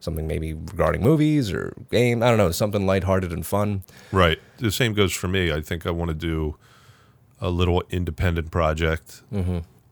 something 0.01 0.27
maybe 0.27 0.55
regarding 0.55 1.03
movies 1.03 1.53
or 1.53 1.75
game. 1.91 2.23
I 2.23 2.29
don't 2.29 2.39
know, 2.39 2.51
something 2.51 2.87
lighthearted 2.87 3.33
and 3.33 3.47
fun. 3.47 3.85
Right. 4.11 4.39
The 4.59 4.73
same 4.73 4.95
goes 4.95 5.13
for 5.13 5.29
me. 5.29 5.53
I 5.53 5.61
think 5.61 5.87
I 5.87 5.91
want 5.91 6.09
to 6.09 6.15
do 6.15 6.57
a 7.41 7.51
little 7.51 7.83
independent 7.91 8.51
project. 8.51 9.23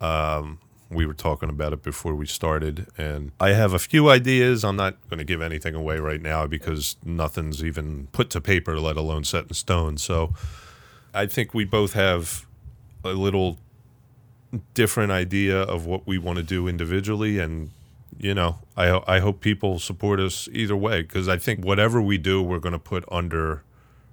Um, 0.01 0.59
we 0.91 1.05
were 1.05 1.15
talking 1.15 1.51
about 1.51 1.73
it 1.73 1.83
before 1.83 2.15
we 2.15 2.27
started, 2.27 2.87
and 2.97 3.33
I 3.39 3.51
have 3.51 3.75
a 3.75 3.79
few 3.79 4.09
ideas. 4.09 4.65
I'm 4.65 4.77
not 4.77 4.97
going 5.11 5.19
to 5.19 5.25
give 5.25 5.43
anything 5.43 5.75
away 5.75 5.99
right 5.99 6.21
now 6.21 6.47
because 6.47 6.97
nothing's 7.05 7.63
even 7.63 8.09
put 8.13 8.31
to 8.31 8.41
paper, 8.41 8.79
let 8.81 8.97
alone 8.97 9.25
set 9.25 9.45
in 9.49 9.55
stone. 9.55 9.99
So 9.99 10.35
I 11.13 11.27
think 11.27 11.53
we 11.53 11.65
both 11.65 11.93
have 11.93 12.47
a 13.05 13.11
little 13.11 13.59
different 14.73 15.13
idea 15.13 15.61
of 15.61 15.85
what 15.85 16.07
we 16.07 16.17
want 16.17 16.39
to 16.39 16.43
do 16.43 16.67
individually 16.69 17.39
and 17.39 17.71
you 18.19 18.35
know 18.35 18.59
i 18.77 19.01
i 19.07 19.19
hope 19.21 19.41
people 19.41 19.79
support 19.79 20.19
us 20.21 20.49
either 20.53 20.77
way 20.77 21.03
because 21.03 21.29
i 21.29 21.37
think 21.37 21.65
whatever 21.65 22.01
we 22.03 22.19
do 22.19 22.43
we're 22.43 22.59
going 22.59 22.73
to 22.73 22.79
put 22.79 23.05
under 23.13 23.63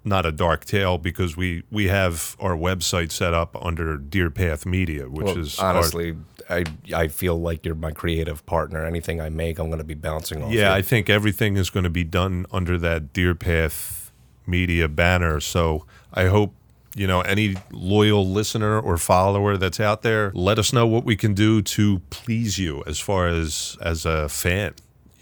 not 0.03 0.25
a 0.25 0.31
dark 0.31 0.63
tale 0.65 0.97
because 0.99 1.35
we 1.35 1.63
we 1.71 1.87
have 1.87 2.35
our 2.39 2.55
website 2.55 3.11
set 3.11 3.33
up 3.33 3.57
under 3.65 3.97
deer 3.97 4.29
path 4.29 4.65
media 4.65 5.09
which 5.09 5.25
Well, 5.25 5.39
is 5.39 5.57
our- 5.59 5.71
honestly, 5.73 6.15
I 6.49 6.63
I 6.93 7.07
feel 7.07 7.39
like 7.41 7.65
you're 7.65 7.73
my 7.73 7.89
creative 7.91 8.45
partner. 8.45 8.85
Anything 8.85 9.19
I 9.19 9.29
make, 9.29 9.57
I'm 9.57 9.65
going 9.69 9.79
to 9.79 9.83
be 9.83 9.95
bouncing 9.95 10.43
off. 10.43 10.51
yeah 10.51 10.69
you. 10.69 10.75
i 10.77 10.81
think 10.83 11.09
everything 11.09 11.57
is 11.57 11.71
going 11.71 11.85
to 11.85 11.89
be 11.89 12.03
done 12.03 12.45
under 12.51 12.77
that 12.77 13.13
deer 13.13 13.33
path 13.33 14.11
media 14.45 14.87
banner 14.87 15.39
so 15.39 15.85
i 16.13 16.25
hope 16.25 16.53
you 16.95 17.05
know 17.05 17.21
any 17.21 17.55
loyal 17.71 18.25
listener 18.27 18.79
or 18.79 18.97
follower 18.97 19.57
that's 19.57 19.79
out 19.79 20.01
there 20.01 20.31
let 20.33 20.57
us 20.57 20.73
know 20.73 20.87
what 20.87 21.03
we 21.03 21.15
can 21.15 21.33
do 21.33 21.61
to 21.61 21.99
please 22.09 22.57
you 22.57 22.83
as 22.87 22.99
far 22.99 23.27
as 23.27 23.77
as 23.81 24.05
a 24.05 24.27
fan 24.29 24.73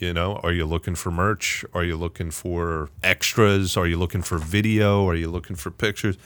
you 0.04 0.14
know? 0.14 0.36
Are 0.44 0.52
you 0.52 0.66
looking 0.66 0.96
for 0.96 1.12
merch? 1.12 1.64
Are 1.74 1.84
you 1.84 1.96
looking 1.96 2.30
for 2.30 2.90
extras? 3.02 3.78
Are 3.78 3.88
you 3.88 3.98
looking 3.98 4.22
for 4.22 4.38
video? 4.38 5.08
Are 5.08 5.16
you 5.16 5.30
looking 5.30 5.56
for 5.56 5.72
pictures? 5.72 6.18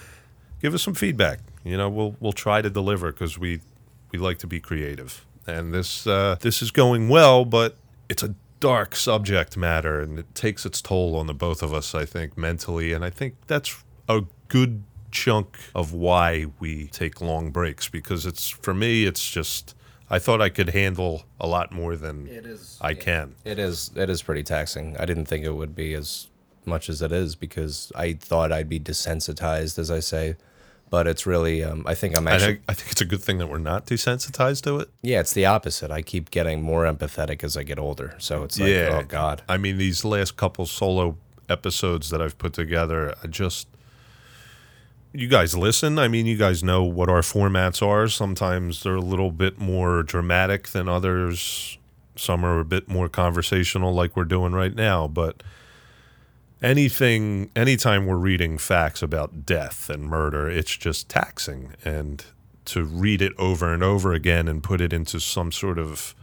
Give 0.62 0.74
us 0.74 0.82
some 0.82 0.96
feedback. 0.96 1.40
You 1.64 1.78
know 1.78 1.88
we'll 1.90 2.16
we'll 2.20 2.34
try 2.34 2.62
to 2.62 2.70
deliver 2.70 3.12
because 3.12 3.38
we 3.38 3.62
we 4.12 4.20
like 4.20 4.40
to 4.40 4.48
be 4.48 4.60
creative. 4.60 5.26
And 5.46 5.74
this 5.74 6.08
uh, 6.08 6.38
this 6.42 6.62
is 6.62 6.72
going 6.72 7.08
well 7.08 7.46
but 7.46 7.78
it's 8.10 8.24
a 8.24 8.34
dark 8.60 8.96
subject 8.96 9.56
matter 9.56 10.02
and 10.02 10.18
it 10.18 10.34
takes 10.34 10.66
its 10.66 10.82
toll 10.82 11.16
on 11.16 11.28
the 11.28 11.34
both 11.34 11.62
of 11.62 11.72
us 11.74 11.94
i 11.94 12.06
think 12.06 12.36
mentally. 12.36 12.94
And 12.94 13.06
i 13.06 13.12
think 13.12 13.36
that's 13.46 13.84
a 14.10 14.24
good 14.48 14.84
chunk 15.12 15.58
of 15.74 15.94
why 15.94 16.46
we 16.60 16.88
take 16.88 17.22
long 17.22 17.52
breaks 17.52 17.88
because 17.90 18.26
it's 18.26 18.50
for 18.50 18.74
me 18.74 19.06
it's 19.06 19.30
just 19.30 19.74
i 20.10 20.20
thought 20.20 20.42
i 20.42 20.50
could 20.50 20.70
handle 20.70 21.24
a 21.40 21.48
lot 21.48 21.72
more 21.72 21.96
than 21.96 22.28
is, 22.28 22.78
i 22.82 22.94
can 22.94 23.34
It 23.46 23.58
is 23.60 23.92
it 23.96 24.10
is 24.10 24.22
pretty 24.22 24.44
taxing. 24.44 24.96
I 24.98 25.06
didn't 25.06 25.26
think 25.26 25.46
it 25.46 25.52
would 25.54 25.76
be 25.76 25.94
as 25.94 26.28
much 26.66 26.90
as 26.90 27.02
it 27.02 27.12
is 27.14 27.36
because 27.36 27.92
I 27.96 28.14
thought 28.14 28.52
I'd 28.52 28.68
be 28.68 28.80
desensitized, 28.80 29.80
as 29.80 29.90
I 29.90 30.02
say. 30.02 30.36
But 30.90 31.06
it's 31.08 31.26
really, 31.26 31.64
um, 31.64 31.84
I 31.86 31.96
think 31.96 32.18
I'm 32.18 32.28
and 32.28 32.36
actually, 32.36 32.60
I, 32.68 32.72
I 32.72 32.74
think 32.74 32.92
it's 32.92 33.02
a 33.02 33.06
good 33.06 33.22
thing 33.22 33.40
that 33.40 33.48
we're 33.48 33.58
not 33.58 33.86
desensitized 33.86 34.64
to 34.64 34.80
it 34.80 34.90
yeah, 35.02 35.20
it's 35.20 35.34
the 35.34 35.46
opposite. 35.46 35.92
I 35.92 36.02
keep 36.02 36.32
getting 36.32 36.62
more 36.62 36.84
empathetic 36.86 37.44
as 37.44 37.58
I 37.58 37.64
get 37.64 37.78
older. 37.80 38.16
So 38.20 38.44
it's 38.44 38.58
like, 38.60 38.70
yeah 38.70 39.00
oh 39.02 39.04
God. 39.04 39.42
i 39.50 39.58
mean 39.58 39.78
these 39.78 40.04
last 40.06 40.38
couple 40.38 40.66
solo 40.66 41.18
episodes 41.50 42.10
that 42.10 42.22
i've 42.22 42.38
put 42.38 42.54
together 42.54 43.16
i 43.24 43.28
just 43.28 43.68
you 45.18 45.28
guys 45.28 45.58
listen? 45.58 45.98
I 45.98 46.08
mean 46.08 46.28
you 46.28 46.38
guys 46.38 46.64
know 46.64 46.84
what 46.84 47.10
our 47.10 47.22
formats 47.22 47.82
are. 47.86 48.08
Sometimes 48.08 48.84
they're 48.84 48.96
a 48.96 49.02
little 49.02 49.32
bit 49.32 49.58
more 49.58 50.04
dramatic 50.04 50.70
than 50.70 50.88
others. 50.88 51.80
Some 52.16 52.46
are 52.46 52.60
a 52.60 52.66
bit 52.66 52.88
more 52.88 53.10
conversational 53.10 53.94
like 53.94 54.16
we're 54.16 54.26
doing 54.26 54.54
right 54.54 54.76
now. 54.76 55.08
But 55.08 55.42
anything 56.62 57.50
anytime 57.56 58.06
we're 58.06 58.18
reading 58.18 58.60
facts 58.60 59.02
about 59.02 59.44
death 59.44 59.90
and 59.90 60.04
murder 60.04 60.48
it's 60.48 60.78
just 60.78 61.10
taxing. 61.10 61.74
And 61.84 62.24
to 62.66 62.84
read 62.84 63.20
it 63.20 63.34
over 63.40 63.74
and 63.74 63.82
over 63.82 64.14
again 64.14 64.48
and 64.48 64.62
put 64.62 64.82
it 64.82 64.94
into 64.94 65.20
some 65.20 65.52
sort 65.52 65.80
of 65.80 66.14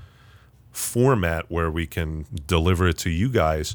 format 0.70 1.50
where 1.50 1.70
we 1.70 1.88
can 1.88 2.26
deliver 2.46 2.86
it 2.86 2.98
to 2.98 3.10
you 3.10 3.28
guys 3.28 3.74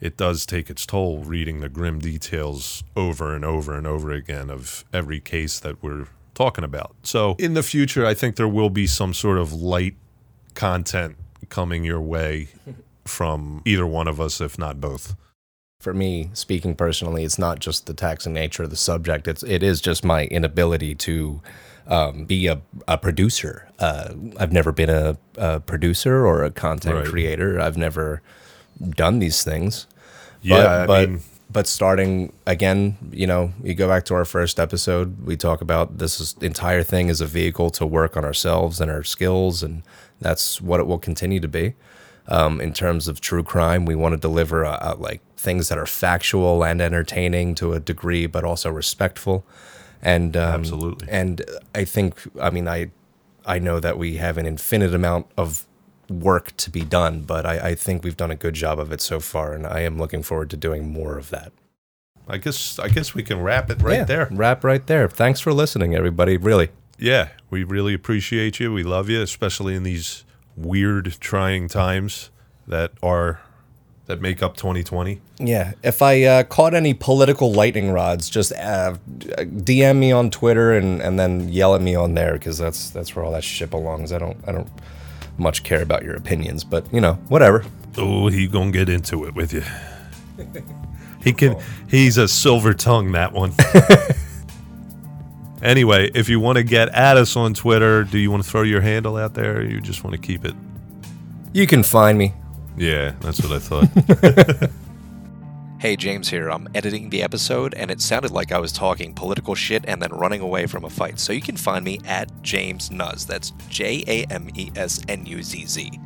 it 0.00 0.16
does 0.16 0.46
take 0.46 0.70
its 0.70 0.86
toll 0.86 1.18
reading 1.24 1.60
the 1.60 1.68
grim 1.68 1.98
details 1.98 2.82
over 2.96 3.34
and 3.34 3.44
over 3.44 3.76
and 3.76 3.86
over 3.86 4.10
again 4.12 4.50
of 4.50 4.84
every 4.92 5.20
case 5.20 5.60
that 5.60 5.82
we're 5.82 6.06
talking 6.34 6.64
about. 6.64 6.94
So, 7.02 7.34
in 7.38 7.54
the 7.54 7.62
future, 7.62 8.06
I 8.06 8.14
think 8.14 8.36
there 8.36 8.48
will 8.48 8.70
be 8.70 8.86
some 8.86 9.12
sort 9.14 9.38
of 9.38 9.52
light 9.52 9.96
content 10.54 11.16
coming 11.48 11.84
your 11.84 12.00
way 12.00 12.48
from 13.04 13.62
either 13.64 13.86
one 13.86 14.08
of 14.08 14.20
us, 14.20 14.40
if 14.40 14.58
not 14.58 14.80
both. 14.80 15.16
For 15.80 15.94
me, 15.94 16.28
speaking 16.34 16.74
personally, 16.74 17.24
it's 17.24 17.38
not 17.38 17.58
just 17.58 17.86
the 17.86 17.94
taxing 17.94 18.34
nature 18.34 18.64
of 18.64 18.70
the 18.70 18.76
subject. 18.76 19.26
It's 19.26 19.42
it 19.42 19.62
is 19.62 19.80
just 19.80 20.04
my 20.04 20.24
inability 20.26 20.94
to 20.96 21.40
um, 21.86 22.26
be 22.26 22.46
a, 22.48 22.60
a 22.86 22.98
producer. 22.98 23.66
Uh, 23.78 24.12
I've 24.38 24.52
never 24.52 24.72
been 24.72 24.90
a, 24.90 25.16
a 25.38 25.60
producer 25.60 26.26
or 26.26 26.44
a 26.44 26.50
content 26.50 26.96
Right. 26.96 27.06
creator. 27.06 27.58
I've 27.58 27.78
never 27.78 28.20
done 28.88 29.18
these 29.18 29.42
things. 29.42 29.86
Yeah, 30.42 30.62
but, 30.62 30.86
but, 30.86 31.08
mean- 31.10 31.20
but 31.52 31.66
starting 31.66 32.32
again, 32.46 32.96
you 33.12 33.26
know, 33.26 33.52
you 33.62 33.74
go 33.74 33.88
back 33.88 34.04
to 34.06 34.14
our 34.14 34.24
first 34.24 34.60
episode. 34.60 35.26
We 35.26 35.36
talk 35.36 35.60
about 35.60 35.98
this 35.98 36.20
is, 36.20 36.36
entire 36.40 36.82
thing 36.82 37.08
is 37.08 37.20
a 37.20 37.26
vehicle 37.26 37.70
to 37.70 37.86
work 37.86 38.16
on 38.16 38.24
ourselves 38.24 38.80
and 38.80 38.90
our 38.90 39.02
skills, 39.02 39.62
and 39.62 39.82
that's 40.20 40.60
what 40.60 40.80
it 40.80 40.86
will 40.86 40.98
continue 40.98 41.40
to 41.40 41.48
be. 41.48 41.74
Um, 42.28 42.60
in 42.60 42.72
terms 42.72 43.08
of 43.08 43.20
true 43.20 43.42
crime, 43.42 43.84
we 43.84 43.96
want 43.96 44.12
to 44.12 44.18
deliver 44.18 44.64
uh 44.64 44.76
uh 44.76 44.94
like 44.98 45.20
things 45.36 45.68
that 45.68 45.78
are 45.78 45.86
factual 45.86 46.62
and 46.62 46.80
entertaining 46.80 47.54
to 47.56 47.72
a 47.72 47.80
degree, 47.80 48.26
but 48.26 48.44
also 48.44 48.70
respectful. 48.70 49.44
And 50.02 50.36
um, 50.36 50.60
Absolutely. 50.60 51.08
And 51.10 51.42
I 51.74 51.84
think, 51.84 52.14
I 52.40 52.50
mean, 52.50 52.68
I 52.68 52.90
I 53.44 53.58
know 53.58 53.80
that 53.80 53.98
we 53.98 54.18
have 54.18 54.38
an 54.38 54.46
infinite 54.46 54.94
amount 54.94 55.26
of 55.36 55.66
work 56.10 56.56
to 56.58 56.70
be 56.70 56.82
done, 56.84 57.22
but 57.22 57.46
I, 57.46 57.70
I 57.70 57.74
think 57.74 58.02
we've 58.04 58.16
done 58.16 58.30
a 58.30 58.36
good 58.36 58.54
job 58.54 58.78
of 58.78 58.92
it 58.92 59.00
so 59.00 59.20
far, 59.20 59.52
and 59.54 59.66
I 59.66 59.80
am 59.80 59.96
looking 59.96 60.22
forward 60.22 60.50
to 60.50 60.56
doing 60.56 60.92
more 60.92 61.16
of 61.16 61.30
that. 61.30 61.52
I 62.28 62.36
guess 62.36 62.78
I 62.78 62.88
guess 62.88 63.14
we 63.14 63.22
can 63.22 63.40
wrap 63.40 63.70
it 63.70 63.80
right 63.82 63.98
Yeah, 63.98 64.04
there. 64.04 64.28
Wrap 64.30 64.62
right 64.62 64.86
there. 64.86 65.08
Thanks 65.08 65.40
for 65.40 65.52
listening, 65.52 65.94
everybody. 65.94 66.36
Really. 66.36 66.68
Yeah, 66.98 67.30
we 67.48 67.64
really 67.64 67.94
appreciate 67.94 68.60
you. 68.60 68.72
We 68.72 68.82
love 68.82 69.08
you, 69.08 69.22
especially 69.22 69.74
in 69.74 69.82
these 69.84 70.24
weird, 70.56 71.16
trying 71.20 71.66
times 71.68 72.30
that 72.68 72.92
are 73.02 73.40
that 74.06 74.20
make 74.20 74.42
up 74.42 74.56
2020. 74.56 75.20
Yeah. 75.38 75.72
If 75.82 76.02
I 76.02 76.22
uh, 76.24 76.42
caught 76.42 76.74
any 76.74 76.94
political 76.94 77.52
lightning 77.52 77.90
rods, 77.92 78.28
just 78.28 78.52
uh, 78.52 78.96
DM 79.18 79.96
me 79.98 80.10
on 80.12 80.30
Twitter 80.30 80.72
and, 80.72 81.00
and 81.00 81.18
then 81.18 81.48
yell 81.48 81.74
at 81.76 81.80
me 81.80 81.94
on 81.94 82.14
there 82.14 82.32
because 82.34 82.58
that's 82.58 82.90
that's 82.90 83.14
where 83.16 83.24
all 83.24 83.32
that 83.32 83.44
shit 83.44 83.70
belongs. 83.70 84.12
I 84.12 84.18
don't 84.18 84.36
I 84.46 84.52
don't 84.52 84.68
much 85.40 85.64
care 85.64 85.82
about 85.82 86.04
your 86.04 86.14
opinions, 86.14 86.62
but 86.62 86.92
you 86.92 87.00
know 87.00 87.14
whatever. 87.28 87.64
Oh, 87.96 88.28
he 88.28 88.46
gonna 88.46 88.70
get 88.70 88.88
into 88.88 89.24
it 89.24 89.34
with 89.34 89.52
you. 89.52 89.64
He 91.22 91.32
can. 91.32 91.56
He's 91.88 92.16
a 92.16 92.26
silver 92.26 92.72
tongue. 92.74 93.12
That 93.12 93.32
one. 93.32 93.52
anyway, 95.62 96.10
if 96.14 96.28
you 96.28 96.40
want 96.40 96.56
to 96.56 96.64
get 96.64 96.88
at 96.90 97.16
us 97.16 97.36
on 97.36 97.54
Twitter, 97.54 98.04
do 98.04 98.18
you 98.18 98.30
want 98.30 98.42
to 98.42 98.48
throw 98.48 98.62
your 98.62 98.80
handle 98.80 99.16
out 99.16 99.34
there? 99.34 99.58
Or 99.58 99.62
you 99.62 99.80
just 99.80 100.02
want 100.02 100.14
to 100.14 100.20
keep 100.20 100.44
it? 100.44 100.54
You 101.52 101.66
can 101.66 101.82
find 101.82 102.16
me. 102.16 102.32
Yeah, 102.76 103.12
that's 103.20 103.42
what 103.42 103.52
I 103.52 103.58
thought. 103.58 104.70
Hey, 105.80 105.96
James 105.96 106.28
here. 106.28 106.50
I'm 106.50 106.68
editing 106.74 107.08
the 107.08 107.22
episode, 107.22 107.72
and 107.72 107.90
it 107.90 108.02
sounded 108.02 108.32
like 108.32 108.52
I 108.52 108.58
was 108.58 108.70
talking 108.70 109.14
political 109.14 109.54
shit 109.54 109.82
and 109.88 110.02
then 110.02 110.10
running 110.10 110.42
away 110.42 110.66
from 110.66 110.84
a 110.84 110.90
fight. 110.90 111.18
So 111.18 111.32
you 111.32 111.40
can 111.40 111.56
find 111.56 111.82
me 111.82 112.00
at 112.04 112.30
James 112.42 112.90
Nuzz. 112.90 113.26
That's 113.26 113.52
J 113.70 114.04
A 114.06 114.26
M 114.26 114.50
E 114.54 114.70
S 114.76 115.00
N 115.08 115.24
U 115.24 115.42
Z 115.42 115.64
Z. 115.64 115.98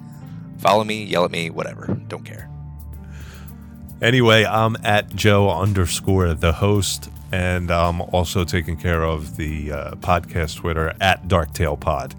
Follow 0.59 0.85
me, 0.85 1.03
yell 1.03 1.25
at 1.25 1.33
me, 1.33 1.51
whatever. 1.51 1.87
Don't 2.07 2.23
care. 2.25 2.49
Anyway, 4.01 4.45
I'm 4.45 4.77
at 4.85 5.13
Joe 5.13 5.51
underscore 5.51 6.35
the 6.35 6.53
host, 6.53 7.11
and 7.33 7.73
I'm 7.73 8.01
also 8.01 8.45
taking 8.45 8.77
care 8.77 9.03
of 9.03 9.37
the 9.37 9.73
uh, 9.73 9.91
podcast 9.97 10.55
Twitter 10.55 10.95
at 11.01 11.27
Dark 11.27 11.53
Tale 11.53 11.77
Pod. 11.77 12.15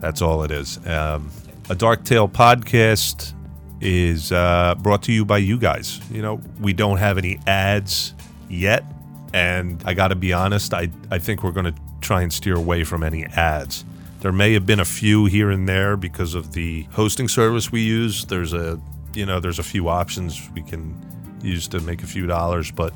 That's 0.00 0.20
all 0.20 0.42
it 0.42 0.50
is. 0.50 0.76
Um, 0.86 1.30
a 1.70 1.74
Dark 1.74 2.04
Tale 2.04 2.28
podcast 2.28 3.32
is 3.80 4.32
uh, 4.32 4.74
brought 4.78 5.02
to 5.04 5.12
you 5.12 5.24
by 5.24 5.38
you 5.38 5.58
guys. 5.58 6.00
You 6.10 6.22
know, 6.22 6.40
we 6.60 6.72
don't 6.72 6.98
have 6.98 7.18
any 7.18 7.38
ads 7.46 8.14
yet, 8.48 8.84
and 9.32 9.82
I 9.84 9.94
got 9.94 10.08
to 10.08 10.14
be 10.14 10.32
honest, 10.32 10.74
I, 10.74 10.90
I 11.10 11.18
think 11.18 11.42
we're 11.42 11.52
going 11.52 11.72
to 11.72 11.74
try 12.00 12.22
and 12.22 12.32
steer 12.32 12.56
away 12.56 12.84
from 12.84 13.02
any 13.02 13.24
ads. 13.24 13.84
There 14.20 14.32
may 14.32 14.52
have 14.52 14.66
been 14.66 14.80
a 14.80 14.84
few 14.84 15.26
here 15.26 15.50
and 15.50 15.68
there 15.68 15.96
because 15.96 16.34
of 16.34 16.52
the 16.52 16.82
hosting 16.92 17.28
service 17.28 17.72
we 17.72 17.80
use. 17.80 18.26
There's 18.26 18.52
a 18.52 18.78
you 19.14 19.26
know 19.26 19.40
there's 19.40 19.58
a 19.58 19.62
few 19.62 19.88
options 19.88 20.48
we 20.54 20.62
can 20.62 20.94
use 21.42 21.66
to 21.68 21.80
make 21.80 22.02
a 22.02 22.06
few 22.06 22.26
dollars, 22.26 22.70
but 22.70 22.92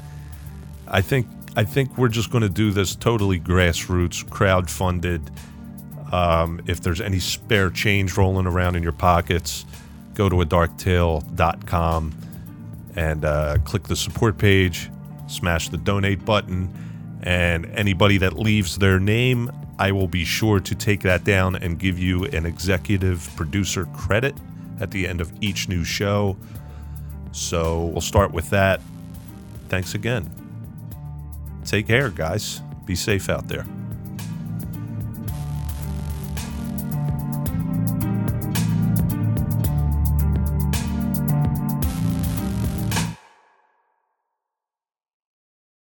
I 0.86 1.00
think 1.00 1.26
I 1.56 1.64
think 1.64 1.96
we're 1.96 2.08
just 2.08 2.30
going 2.30 2.42
to 2.42 2.48
do 2.48 2.72
this 2.72 2.94
totally 2.94 3.40
grassroots, 3.40 4.28
crowd 4.28 4.70
funded. 4.70 5.30
Um, 6.12 6.60
if 6.66 6.80
there's 6.80 7.00
any 7.00 7.18
spare 7.18 7.70
change 7.70 8.16
rolling 8.16 8.46
around 8.46 8.76
in 8.76 8.82
your 8.82 8.92
pockets, 8.92 9.64
go 10.14 10.28
to 10.28 10.40
a 10.40 10.44
and 12.96 13.24
uh, 13.24 13.58
click 13.64 13.84
the 13.84 13.96
support 13.96 14.38
page, 14.38 14.90
smash 15.26 15.68
the 15.68 15.76
donate 15.76 16.24
button, 16.24 16.72
and 17.22 17.66
anybody 17.66 18.18
that 18.18 18.34
leaves 18.34 18.78
their 18.78 19.00
name, 19.00 19.50
I 19.78 19.92
will 19.92 20.06
be 20.06 20.24
sure 20.24 20.60
to 20.60 20.74
take 20.74 21.00
that 21.00 21.24
down 21.24 21.56
and 21.56 21.78
give 21.78 21.98
you 21.98 22.24
an 22.26 22.46
executive 22.46 23.28
producer 23.36 23.86
credit 23.86 24.34
at 24.80 24.90
the 24.90 25.08
end 25.08 25.20
of 25.20 25.32
each 25.40 25.68
new 25.68 25.84
show. 25.84 26.36
So 27.32 27.86
we'll 27.86 28.00
start 28.00 28.32
with 28.32 28.50
that. 28.50 28.80
Thanks 29.68 29.94
again. 29.94 30.30
Take 31.64 31.88
care, 31.88 32.10
guys. 32.10 32.60
Be 32.84 32.94
safe 32.94 33.28
out 33.28 33.48
there. 33.48 33.66